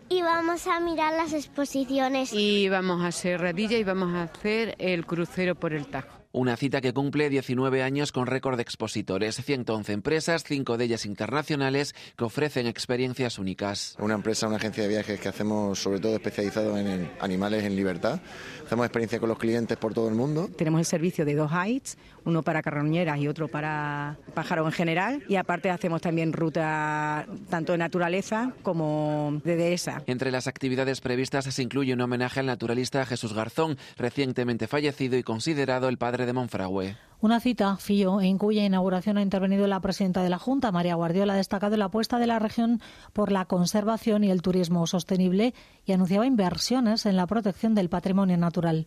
y 0.08 0.22
vamos 0.22 0.66
a 0.66 0.80
mirar 0.80 1.14
las 1.14 1.32
exposiciones. 1.32 2.32
Y 2.32 2.68
vamos 2.68 3.02
a 3.02 3.08
hacer 3.08 3.40
radilla 3.40 3.76
y 3.76 3.84
vamos 3.84 4.14
a 4.14 4.22
hacer 4.22 4.74
el 4.78 5.06
crucero 5.06 5.54
por 5.54 5.72
el 5.72 5.86
Tajo. 5.86 6.15
Una 6.36 6.58
cita 6.58 6.82
que 6.82 6.92
cumple 6.92 7.30
19 7.30 7.82
años 7.82 8.12
con 8.12 8.26
récord 8.26 8.56
de 8.56 8.62
expositores, 8.62 9.36
111 9.36 9.90
empresas, 9.94 10.44
cinco 10.44 10.76
de 10.76 10.84
ellas 10.84 11.06
internacionales, 11.06 11.94
que 12.14 12.24
ofrecen 12.24 12.66
experiencias 12.66 13.38
únicas. 13.38 13.96
Una 13.98 14.16
empresa, 14.16 14.46
una 14.46 14.56
agencia 14.56 14.82
de 14.82 14.90
viajes 14.90 15.18
que 15.18 15.30
hacemos 15.30 15.78
sobre 15.78 15.98
todo 15.98 16.14
especializado 16.14 16.76
en 16.76 17.10
animales 17.20 17.64
en 17.64 17.74
libertad. 17.74 18.20
Hacemos 18.66 18.84
experiencia 18.84 19.18
con 19.18 19.30
los 19.30 19.38
clientes 19.38 19.78
por 19.78 19.94
todo 19.94 20.10
el 20.10 20.14
mundo. 20.14 20.50
Tenemos 20.58 20.80
el 20.80 20.84
servicio 20.84 21.24
de 21.24 21.36
dos 21.36 21.50
heights, 21.52 21.96
uno 22.26 22.42
para 22.42 22.60
carroñeras 22.60 23.18
y 23.18 23.28
otro 23.28 23.48
para 23.48 24.18
pájaros 24.34 24.66
en 24.66 24.72
general. 24.72 25.22
Y 25.30 25.36
aparte 25.36 25.70
hacemos 25.70 26.02
también 26.02 26.34
ruta 26.34 27.26
tanto 27.48 27.72
de 27.72 27.78
naturaleza 27.78 28.52
como 28.62 29.40
de 29.42 29.56
dehesa. 29.56 30.02
Entre 30.06 30.30
las 30.30 30.48
actividades 30.48 31.00
previstas 31.00 31.46
se 31.46 31.62
incluye 31.62 31.94
un 31.94 32.00
homenaje 32.02 32.40
al 32.40 32.46
naturalista 32.46 33.06
Jesús 33.06 33.32
Garzón, 33.32 33.78
recientemente 33.96 34.66
fallecido 34.66 35.16
y 35.16 35.22
considerado 35.22 35.88
el 35.88 35.96
padre 35.96 36.25
de 36.26 36.32
Monfragüe. 36.32 36.96
Una 37.20 37.40
cita, 37.40 37.76
FIO, 37.78 38.20
en 38.20 38.36
cuya 38.36 38.64
inauguración 38.64 39.16
ha 39.16 39.22
intervenido 39.22 39.66
la 39.66 39.80
presidenta 39.80 40.22
de 40.22 40.28
la 40.28 40.38
Junta, 40.38 40.70
María 40.70 40.96
Guardiola, 40.96 41.32
ha 41.32 41.36
destacado 41.36 41.76
la 41.78 41.86
apuesta 41.86 42.18
de 42.18 42.26
la 42.26 42.38
región 42.38 42.82
por 43.14 43.32
la 43.32 43.46
conservación 43.46 44.22
y 44.22 44.30
el 44.30 44.42
turismo 44.42 44.86
sostenible 44.86 45.54
y 45.86 45.92
anunciaba 45.92 46.26
inversiones 46.26 47.06
en 47.06 47.16
la 47.16 47.26
protección 47.26 47.74
del 47.74 47.88
patrimonio 47.88 48.36
natural. 48.36 48.86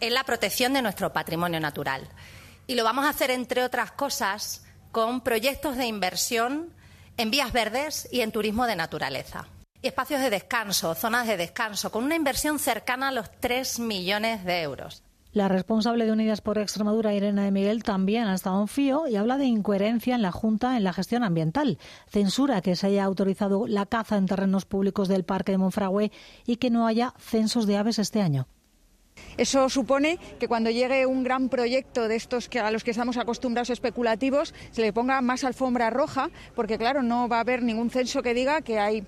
En 0.00 0.14
la 0.14 0.24
protección 0.24 0.72
de 0.72 0.80
nuestro 0.80 1.12
patrimonio 1.12 1.60
natural. 1.60 2.08
Y 2.66 2.74
lo 2.74 2.84
vamos 2.84 3.04
a 3.04 3.10
hacer, 3.10 3.30
entre 3.30 3.62
otras 3.62 3.92
cosas, 3.92 4.64
con 4.90 5.20
proyectos 5.20 5.76
de 5.76 5.86
inversión 5.86 6.72
en 7.18 7.30
vías 7.30 7.52
verdes 7.52 8.08
y 8.10 8.22
en 8.22 8.32
turismo 8.32 8.66
de 8.66 8.76
naturaleza. 8.76 9.46
espacios 9.82 10.20
de 10.20 10.30
descanso, 10.30 10.94
zonas 10.94 11.26
de 11.26 11.36
descanso, 11.36 11.92
con 11.92 12.02
una 12.02 12.16
inversión 12.16 12.58
cercana 12.58 13.08
a 13.08 13.12
los 13.12 13.30
3 13.40 13.78
millones 13.78 14.44
de 14.44 14.62
euros. 14.62 15.02
La 15.38 15.46
responsable 15.46 16.04
de 16.04 16.10
Unidas 16.10 16.40
por 16.40 16.58
Extremadura, 16.58 17.14
Irene 17.14 17.44
de 17.44 17.52
Miguel, 17.52 17.84
también 17.84 18.24
ha 18.24 18.34
estado 18.34 18.60
en 18.60 18.66
FIO 18.66 19.06
y 19.06 19.14
habla 19.14 19.38
de 19.38 19.44
incoherencia 19.44 20.16
en 20.16 20.22
la 20.22 20.32
Junta 20.32 20.76
en 20.76 20.82
la 20.82 20.92
gestión 20.92 21.22
ambiental. 21.22 21.78
Censura 22.08 22.60
que 22.60 22.74
se 22.74 22.88
haya 22.88 23.04
autorizado 23.04 23.68
la 23.68 23.86
caza 23.86 24.16
en 24.16 24.26
terrenos 24.26 24.64
públicos 24.64 25.06
del 25.06 25.22
Parque 25.22 25.52
de 25.52 25.58
Monfragüe 25.58 26.10
y 26.44 26.56
que 26.56 26.70
no 26.70 26.88
haya 26.88 27.14
censos 27.20 27.68
de 27.68 27.76
aves 27.76 28.00
este 28.00 28.20
año. 28.20 28.48
Eso 29.36 29.68
supone 29.68 30.18
que 30.40 30.48
cuando 30.48 30.70
llegue 30.70 31.06
un 31.06 31.22
gran 31.22 31.48
proyecto 31.48 32.08
de 32.08 32.16
estos 32.16 32.48
que 32.48 32.58
a 32.58 32.72
los 32.72 32.82
que 32.82 32.90
estamos 32.90 33.16
acostumbrados 33.16 33.70
especulativos 33.70 34.52
se 34.72 34.82
le 34.82 34.92
ponga 34.92 35.20
más 35.20 35.44
alfombra 35.44 35.88
roja, 35.88 36.30
porque 36.56 36.78
claro, 36.78 37.04
no 37.04 37.28
va 37.28 37.36
a 37.36 37.42
haber 37.42 37.62
ningún 37.62 37.90
censo 37.90 38.24
que 38.24 38.34
diga 38.34 38.60
que 38.62 38.80
hay 38.80 39.04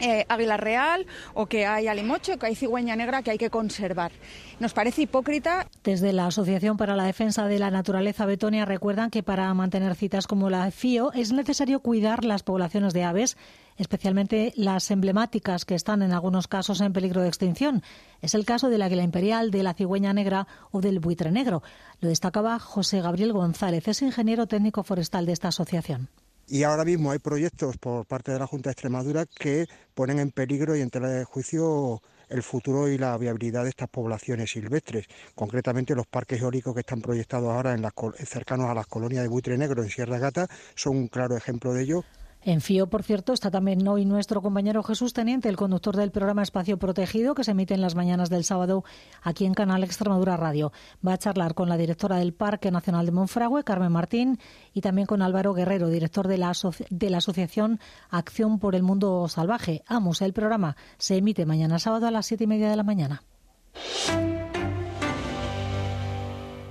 eh, 0.00 0.24
águila 0.28 0.56
real 0.56 1.06
o 1.34 1.46
que 1.46 1.66
hay 1.66 1.88
alimocho, 1.88 2.38
que 2.38 2.46
hay 2.46 2.54
cigüeña 2.54 2.96
negra 2.96 3.22
que 3.22 3.30
hay 3.30 3.38
que 3.38 3.50
conservar. 3.50 4.12
Nos 4.60 4.72
parece 4.72 5.02
hipócrita. 5.02 5.68
Desde 5.84 6.12
la 6.12 6.26
Asociación 6.26 6.76
para 6.76 6.96
la 6.96 7.04
Defensa 7.04 7.46
de 7.46 7.58
la 7.58 7.70
Naturaleza 7.70 8.26
Betonia 8.26 8.64
recuerdan 8.64 9.10
que 9.10 9.22
para 9.22 9.52
mantener 9.54 9.94
citas 9.94 10.26
como 10.26 10.50
la 10.50 10.70
FIO 10.70 11.12
es 11.12 11.32
necesario 11.32 11.80
cuidar 11.80 12.24
las 12.24 12.42
poblaciones 12.42 12.92
de 12.92 13.04
aves, 13.04 13.36
especialmente 13.76 14.52
las 14.56 14.90
emblemáticas 14.90 15.64
que 15.64 15.74
están 15.74 16.02
en 16.02 16.12
algunos 16.12 16.48
casos 16.48 16.80
en 16.80 16.92
peligro 16.92 17.22
de 17.22 17.28
extinción. 17.28 17.82
Es 18.20 18.34
el 18.34 18.44
caso 18.44 18.68
del 18.68 18.82
águila 18.82 19.02
imperial, 19.02 19.50
de 19.50 19.62
la 19.62 19.74
cigüeña 19.74 20.12
negra 20.12 20.46
o 20.70 20.80
del 20.80 20.98
buitre 20.98 21.30
negro. 21.30 21.62
Lo 22.00 22.08
destacaba 22.08 22.58
José 22.58 23.00
Gabriel 23.00 23.32
González, 23.32 23.86
es 23.88 24.02
ingeniero 24.02 24.46
técnico 24.46 24.82
forestal 24.82 25.26
de 25.26 25.32
esta 25.32 25.48
asociación. 25.48 26.08
Y 26.50 26.62
ahora 26.62 26.86
mismo 26.86 27.10
hay 27.10 27.18
proyectos 27.18 27.76
por 27.76 28.06
parte 28.06 28.32
de 28.32 28.38
la 28.38 28.46
Junta 28.46 28.70
de 28.70 28.72
Extremadura 28.72 29.26
que 29.26 29.66
ponen 29.94 30.18
en 30.18 30.30
peligro 30.30 30.74
y 30.74 30.80
en 30.80 30.88
tela 30.88 31.08
de 31.08 31.24
juicio 31.24 32.00
el 32.30 32.42
futuro 32.42 32.88
y 32.88 32.96
la 32.96 33.18
viabilidad 33.18 33.64
de 33.64 33.68
estas 33.68 33.90
poblaciones 33.90 34.50
silvestres. 34.50 35.06
Concretamente 35.34 35.94
los 35.94 36.06
parques 36.06 36.40
eólicos 36.40 36.72
que 36.72 36.80
están 36.80 37.02
proyectados 37.02 37.50
ahora 37.50 37.74
en 37.74 37.82
las, 37.82 37.92
cercanos 38.24 38.70
a 38.70 38.74
las 38.74 38.86
colonias 38.86 39.22
de 39.24 39.28
buitre 39.28 39.58
negro 39.58 39.82
en 39.82 39.90
Sierra 39.90 40.18
Gata 40.18 40.48
son 40.74 40.96
un 40.96 41.08
claro 41.08 41.36
ejemplo 41.36 41.74
de 41.74 41.82
ello. 41.82 42.04
En 42.42 42.60
FIO, 42.60 42.88
por 42.88 43.02
cierto, 43.02 43.32
está 43.32 43.50
también 43.50 43.86
hoy 43.88 44.04
nuestro 44.04 44.40
compañero 44.40 44.82
Jesús 44.84 45.12
Teniente, 45.12 45.48
el 45.48 45.56
conductor 45.56 45.96
del 45.96 46.12
programa 46.12 46.42
Espacio 46.42 46.78
Protegido, 46.78 47.34
que 47.34 47.42
se 47.42 47.50
emite 47.50 47.74
en 47.74 47.80
las 47.80 47.96
mañanas 47.96 48.30
del 48.30 48.44
sábado 48.44 48.84
aquí 49.22 49.44
en 49.44 49.54
Canal 49.54 49.82
Extremadura 49.82 50.36
Radio. 50.36 50.72
Va 51.06 51.14
a 51.14 51.18
charlar 51.18 51.54
con 51.54 51.68
la 51.68 51.76
directora 51.76 52.16
del 52.16 52.32
Parque 52.32 52.70
Nacional 52.70 53.06
de 53.06 53.12
Monfragüe, 53.12 53.64
Carmen 53.64 53.90
Martín, 53.90 54.38
y 54.72 54.82
también 54.82 55.06
con 55.06 55.20
Álvaro 55.20 55.52
Guerrero, 55.52 55.88
director 55.88 56.28
de 56.28 56.38
la, 56.38 56.52
de 56.90 57.10
la 57.10 57.18
Asociación 57.18 57.80
Acción 58.08 58.60
por 58.60 58.76
el 58.76 58.84
Mundo 58.84 59.26
Salvaje. 59.28 59.82
Amos, 59.86 60.22
el 60.22 60.32
programa 60.32 60.76
se 60.96 61.16
emite 61.16 61.44
mañana 61.44 61.80
sábado 61.80 62.06
a 62.06 62.12
las 62.12 62.26
siete 62.26 62.44
y 62.44 62.46
media 62.46 62.70
de 62.70 62.76
la 62.76 62.84
mañana. 62.84 63.24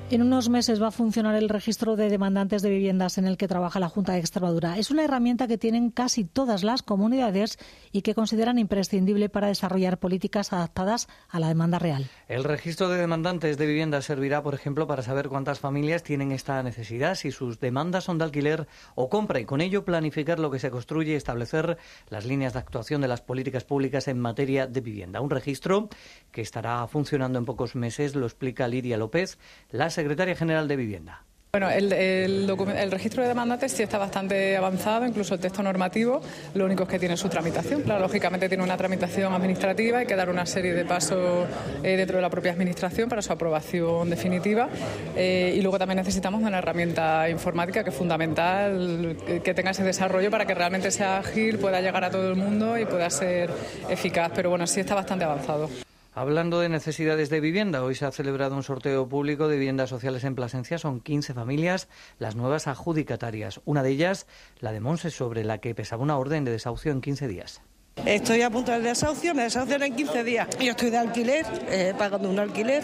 En 0.09 0.21
unos 0.21 0.47
meses 0.47 0.81
va 0.81 0.87
a 0.87 0.91
funcionar 0.91 1.35
el 1.35 1.49
registro 1.49 1.97
de 1.97 2.09
demandantes 2.09 2.61
de 2.61 2.69
viviendas 2.69 3.17
en 3.17 3.25
el 3.25 3.35
que 3.35 3.49
trabaja 3.49 3.81
la 3.81 3.89
Junta 3.89 4.13
de 4.13 4.19
Extremadura. 4.19 4.77
Es 4.77 4.89
una 4.89 5.03
herramienta 5.03 5.49
que 5.49 5.57
tienen 5.57 5.89
casi 5.89 6.23
todas 6.23 6.63
las 6.63 6.81
comunidades 6.81 7.59
y 7.91 8.03
que 8.03 8.15
consideran 8.15 8.57
imprescindible 8.57 9.27
para 9.27 9.47
desarrollar 9.47 9.99
políticas 9.99 10.53
adaptadas 10.53 11.09
a 11.27 11.41
la 11.41 11.49
demanda 11.49 11.77
real. 11.77 12.09
El 12.29 12.45
registro 12.45 12.87
de 12.87 12.97
demandantes 13.01 13.57
de 13.57 13.65
viviendas 13.65 14.05
servirá, 14.05 14.41
por 14.43 14.53
ejemplo, 14.53 14.87
para 14.87 15.03
saber 15.03 15.27
cuántas 15.27 15.59
familias 15.59 16.03
tienen 16.03 16.31
esta 16.31 16.63
necesidad, 16.63 17.15
si 17.15 17.31
sus 17.31 17.59
demandas 17.59 18.05
son 18.05 18.17
de 18.17 18.23
alquiler 18.23 18.65
o 18.95 19.09
compra 19.09 19.41
y 19.41 19.45
con 19.45 19.59
ello 19.59 19.83
planificar 19.83 20.39
lo 20.39 20.51
que 20.51 20.59
se 20.59 20.71
construye 20.71 21.11
y 21.11 21.15
establecer 21.15 21.77
las 22.07 22.25
líneas 22.25 22.53
de 22.53 22.59
actuación 22.59 23.01
de 23.01 23.09
las 23.09 23.19
políticas 23.19 23.65
públicas 23.65 24.07
en 24.07 24.21
materia 24.21 24.67
de 24.67 24.79
vivienda. 24.79 25.19
Un 25.19 25.31
registro 25.31 25.89
que 26.31 26.39
estará 26.39 26.87
funcionando 26.87 27.37
en 27.39 27.43
pocos 27.43 27.75
meses, 27.75 28.15
lo 28.15 28.25
explica 28.25 28.69
Lidia 28.69 28.95
López, 28.95 29.37
las 29.69 29.96
secretaria 29.97 30.35
general 30.35 30.67
de 30.67 30.75
Vivienda. 30.75 31.23
Bueno, 31.53 31.71
el, 31.71 32.91
registro 32.91 33.23
de 33.23 33.29
demandantes 33.29 33.71
sí 33.71 33.81
está 33.81 33.97
bastante 33.97 34.55
avanzado, 34.55 35.07
incluso 35.07 35.33
el 35.33 35.39
texto 35.39 35.63
normativo, 35.63 36.21
lo 36.53 36.65
único 36.65 36.83
es 36.83 36.89
que 36.89 36.99
tiene 36.99 37.17
su 37.17 37.29
tramitación. 37.29 37.81
Claro, 37.81 38.01
lógicamente 38.01 38.47
tiene 38.47 38.63
una 38.63 38.77
tramitación 38.77 39.33
administrativa, 39.33 39.97
hay 39.97 40.05
que 40.05 40.15
dar 40.15 40.29
una 40.29 40.45
serie 40.45 40.73
de 40.73 40.85
pasos 40.85 41.47
eh, 41.81 41.97
dentro 41.97 42.17
de 42.17 42.21
la 42.21 42.29
propia 42.29 42.51
administración 42.51 43.09
para 43.09 43.23
su 43.23 43.33
aprobación 43.33 44.07
definitiva 44.07 44.69
eh, 45.15 45.55
y 45.57 45.61
luego 45.61 45.79
también 45.79 45.97
necesitamos 45.97 46.43
una 46.43 46.59
herramienta 46.59 47.27
informática 47.27 47.83
que 47.83 47.89
es 47.89 47.95
fundamental 47.95 49.17
que 49.43 49.53
tenga 49.55 49.71
ese 49.71 49.83
desarrollo 49.83 50.29
para 50.29 50.45
que 50.45 50.53
realmente 50.53 50.91
sea 50.91 51.17
ágil, 51.17 51.57
pueda 51.57 51.81
llegar 51.81 52.03
a 52.03 52.11
todo 52.11 52.29
el 52.29 52.35
mundo 52.35 52.77
y 52.77 52.85
pueda 52.85 53.09
ser 53.09 53.49
eficaz, 53.89 54.31
pero 54.35 54.51
bueno, 54.51 54.67
sí 54.67 54.81
está 54.81 54.93
bastante 54.93 55.25
avanzado. 55.25 55.69
Hablando 56.17 56.61
de 56.61 56.67
necesidades 56.67 57.29
de 57.29 57.39
vivienda, 57.39 57.83
hoy 57.83 57.93
se 57.93 58.03
ha 58.03 58.11
celebrado 58.11 58.55
un 58.55 58.63
sorteo 58.63 59.07
público 59.07 59.47
de 59.47 59.55
viviendas 59.55 59.91
sociales 59.91 60.23
en 60.23 60.33
Plasencia. 60.33 60.79
Son 60.79 60.99
15 60.99 61.35
familias 61.35 61.89
las 62.17 62.35
nuevas 62.35 62.65
adjudicatarias. 62.65 63.61
Una 63.65 63.83
de 63.83 63.91
ellas, 63.91 64.25
la 64.59 64.71
de 64.71 64.79
Monse, 64.79 65.11
sobre 65.11 65.43
la 65.43 65.59
que 65.59 65.75
pesaba 65.75 66.01
una 66.01 66.17
orden 66.17 66.43
de 66.43 66.49
desahucio 66.49 66.91
en 66.91 67.01
15 67.01 67.27
días. 67.27 67.61
Estoy 68.03 68.41
a 68.41 68.49
punto 68.49 68.71
de 68.71 68.79
desahucio, 68.79 69.35
me 69.35 69.43
desahucian 69.43 69.83
en 69.83 69.95
15 69.95 70.23
días. 70.23 70.47
Yo 70.59 70.71
estoy 70.71 70.89
de 70.89 70.97
alquiler, 70.97 71.45
eh, 71.69 71.93
pagando 71.95 72.31
un 72.31 72.39
alquiler 72.39 72.83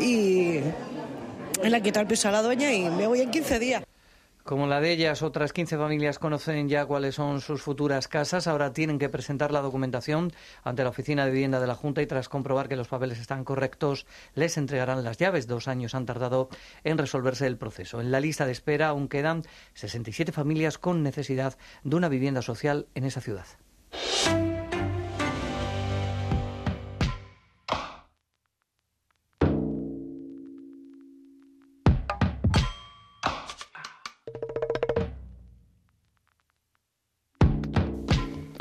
y 0.00 0.58
le 1.62 1.76
han 1.76 1.82
quitado 1.84 2.02
el 2.02 2.08
piso 2.08 2.28
a 2.28 2.32
la 2.32 2.42
dueña 2.42 2.72
y 2.72 2.90
me 2.90 3.06
voy 3.06 3.20
en 3.20 3.30
15 3.30 3.58
días. 3.60 3.84
Como 4.48 4.66
la 4.66 4.80
de 4.80 4.90
ellas, 4.92 5.20
otras 5.20 5.52
15 5.52 5.76
familias 5.76 6.18
conocen 6.18 6.70
ya 6.70 6.86
cuáles 6.86 7.16
son 7.16 7.42
sus 7.42 7.60
futuras 7.60 8.08
casas. 8.08 8.46
Ahora 8.46 8.72
tienen 8.72 8.98
que 8.98 9.10
presentar 9.10 9.52
la 9.52 9.60
documentación 9.60 10.32
ante 10.64 10.82
la 10.82 10.88
Oficina 10.88 11.26
de 11.26 11.32
Vivienda 11.32 11.60
de 11.60 11.66
la 11.66 11.74
Junta 11.74 12.00
y 12.00 12.06
tras 12.06 12.30
comprobar 12.30 12.66
que 12.66 12.74
los 12.74 12.88
papeles 12.88 13.18
están 13.20 13.44
correctos, 13.44 14.06
les 14.34 14.56
entregarán 14.56 15.04
las 15.04 15.18
llaves. 15.18 15.48
Dos 15.48 15.68
años 15.68 15.94
han 15.94 16.06
tardado 16.06 16.48
en 16.82 16.96
resolverse 16.96 17.46
el 17.46 17.58
proceso. 17.58 18.00
En 18.00 18.10
la 18.10 18.20
lista 18.20 18.46
de 18.46 18.52
espera 18.52 18.88
aún 18.88 19.08
quedan 19.08 19.42
67 19.74 20.32
familias 20.32 20.78
con 20.78 21.02
necesidad 21.02 21.58
de 21.84 21.96
una 21.96 22.08
vivienda 22.08 22.40
social 22.40 22.86
en 22.94 23.04
esa 23.04 23.20
ciudad. 23.20 23.44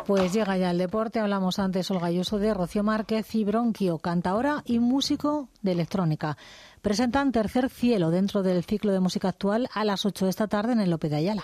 Pues 0.07 0.31
llega 0.31 0.55
ya 0.55 0.71
el 0.71 0.77
deporte. 0.77 1.19
Hablamos 1.19 1.59
antes 1.59 1.91
Olga 1.91 2.09
de 2.09 2.53
Rocío 2.53 2.81
Márquez 2.81 3.35
y 3.35 3.43
Bronquio, 3.43 3.99
cantaora 3.99 4.63
y 4.65 4.79
músico 4.79 5.49
de 5.61 5.73
electrónica. 5.73 6.37
Presentan 6.81 7.33
Tercer 7.33 7.69
Cielo 7.69 8.09
dentro 8.09 8.41
del 8.41 8.63
ciclo 8.63 8.93
de 8.93 9.01
música 9.01 9.27
actual 9.27 9.67
a 9.73 9.83
las 9.83 10.05
8 10.05 10.23
de 10.23 10.29
esta 10.29 10.47
tarde 10.47 10.71
en 10.71 10.79
el 10.79 10.91
Lope 10.91 11.09
de 11.09 11.17
Ayala. 11.17 11.43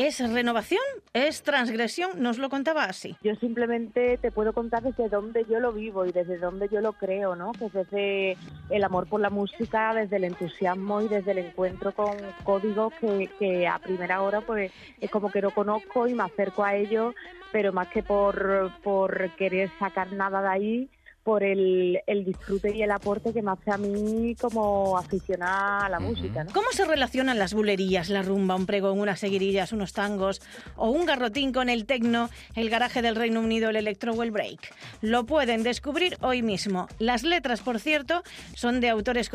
¿Es 0.00 0.18
renovación? 0.18 0.80
¿Es 1.12 1.42
transgresión? 1.42 2.22
Nos 2.22 2.38
lo 2.38 2.48
contaba 2.48 2.84
así. 2.84 3.16
Yo 3.22 3.34
simplemente 3.34 4.16
te 4.16 4.30
puedo 4.32 4.54
contar 4.54 4.82
desde 4.82 5.10
dónde 5.10 5.44
yo 5.44 5.60
lo 5.60 5.74
vivo 5.74 6.06
y 6.06 6.10
desde 6.10 6.38
dónde 6.38 6.70
yo 6.72 6.80
lo 6.80 6.94
creo, 6.94 7.36
¿no? 7.36 7.52
Que 7.52 7.66
es 7.66 7.72
desde 7.74 8.38
el 8.70 8.82
amor 8.82 9.10
por 9.10 9.20
la 9.20 9.28
música, 9.28 9.92
desde 9.92 10.16
el 10.16 10.24
entusiasmo 10.24 11.02
y 11.02 11.08
desde 11.08 11.32
el 11.32 11.38
encuentro 11.40 11.92
con 11.92 12.16
códigos 12.44 12.94
que, 12.94 13.28
que 13.38 13.68
a 13.68 13.78
primera 13.78 14.22
hora 14.22 14.40
pues 14.40 14.72
es 15.02 15.10
como 15.10 15.30
que 15.30 15.42
no 15.42 15.50
conozco 15.50 16.08
y 16.08 16.14
me 16.14 16.22
acerco 16.22 16.64
a 16.64 16.76
ellos, 16.76 17.14
pero 17.52 17.74
más 17.74 17.88
que 17.88 18.02
por, 18.02 18.72
por 18.82 19.36
querer 19.36 19.68
sacar 19.78 20.14
nada 20.14 20.40
de 20.40 20.48
ahí, 20.48 20.90
por 21.22 21.42
el, 21.42 22.00
el, 22.06 22.24
disfrute 22.24 22.74
y 22.74 22.82
el 22.82 22.90
aporte 22.90 23.32
que 23.32 23.42
me 23.42 23.52
hace 23.52 23.70
a 23.70 23.78
mí 23.78 24.34
como 24.34 24.98
aficionada 24.98 25.86
a 25.86 25.88
la 25.88 26.00
música. 26.00 26.44
¿no? 26.44 26.52
¿Cómo 26.52 26.68
se 26.72 26.84
relacionan 26.84 27.38
las 27.38 27.54
bulerías, 27.54 28.08
la 28.08 28.22
rumba, 28.22 28.56
un 28.56 28.66
pregón, 28.66 29.00
unas 29.00 29.20
seguirillas, 29.20 29.72
unos 29.72 29.92
tangos 29.92 30.42
o 30.76 30.90
un 30.90 31.06
garrotín 31.06 31.52
con 31.52 31.68
el 31.68 31.86
tecno, 31.86 32.28
el 32.54 32.70
garaje 32.70 33.02
del 33.02 33.16
Reino 33.16 33.40
Unido, 33.40 33.70
el 33.70 33.76
electro 33.76 34.12
o 34.12 34.22
el 34.22 34.30
break? 34.30 34.74
Lo 35.00 35.24
pueden 35.24 35.62
descubrir 35.62 36.16
hoy 36.20 36.42
mismo. 36.42 36.88
Las 36.98 37.22
letras, 37.22 37.60
por 37.60 37.80
cierto, 37.80 38.22
son 38.54 38.80
de 38.80 38.88
autores 38.90 39.28
contemporáneos 39.28 39.30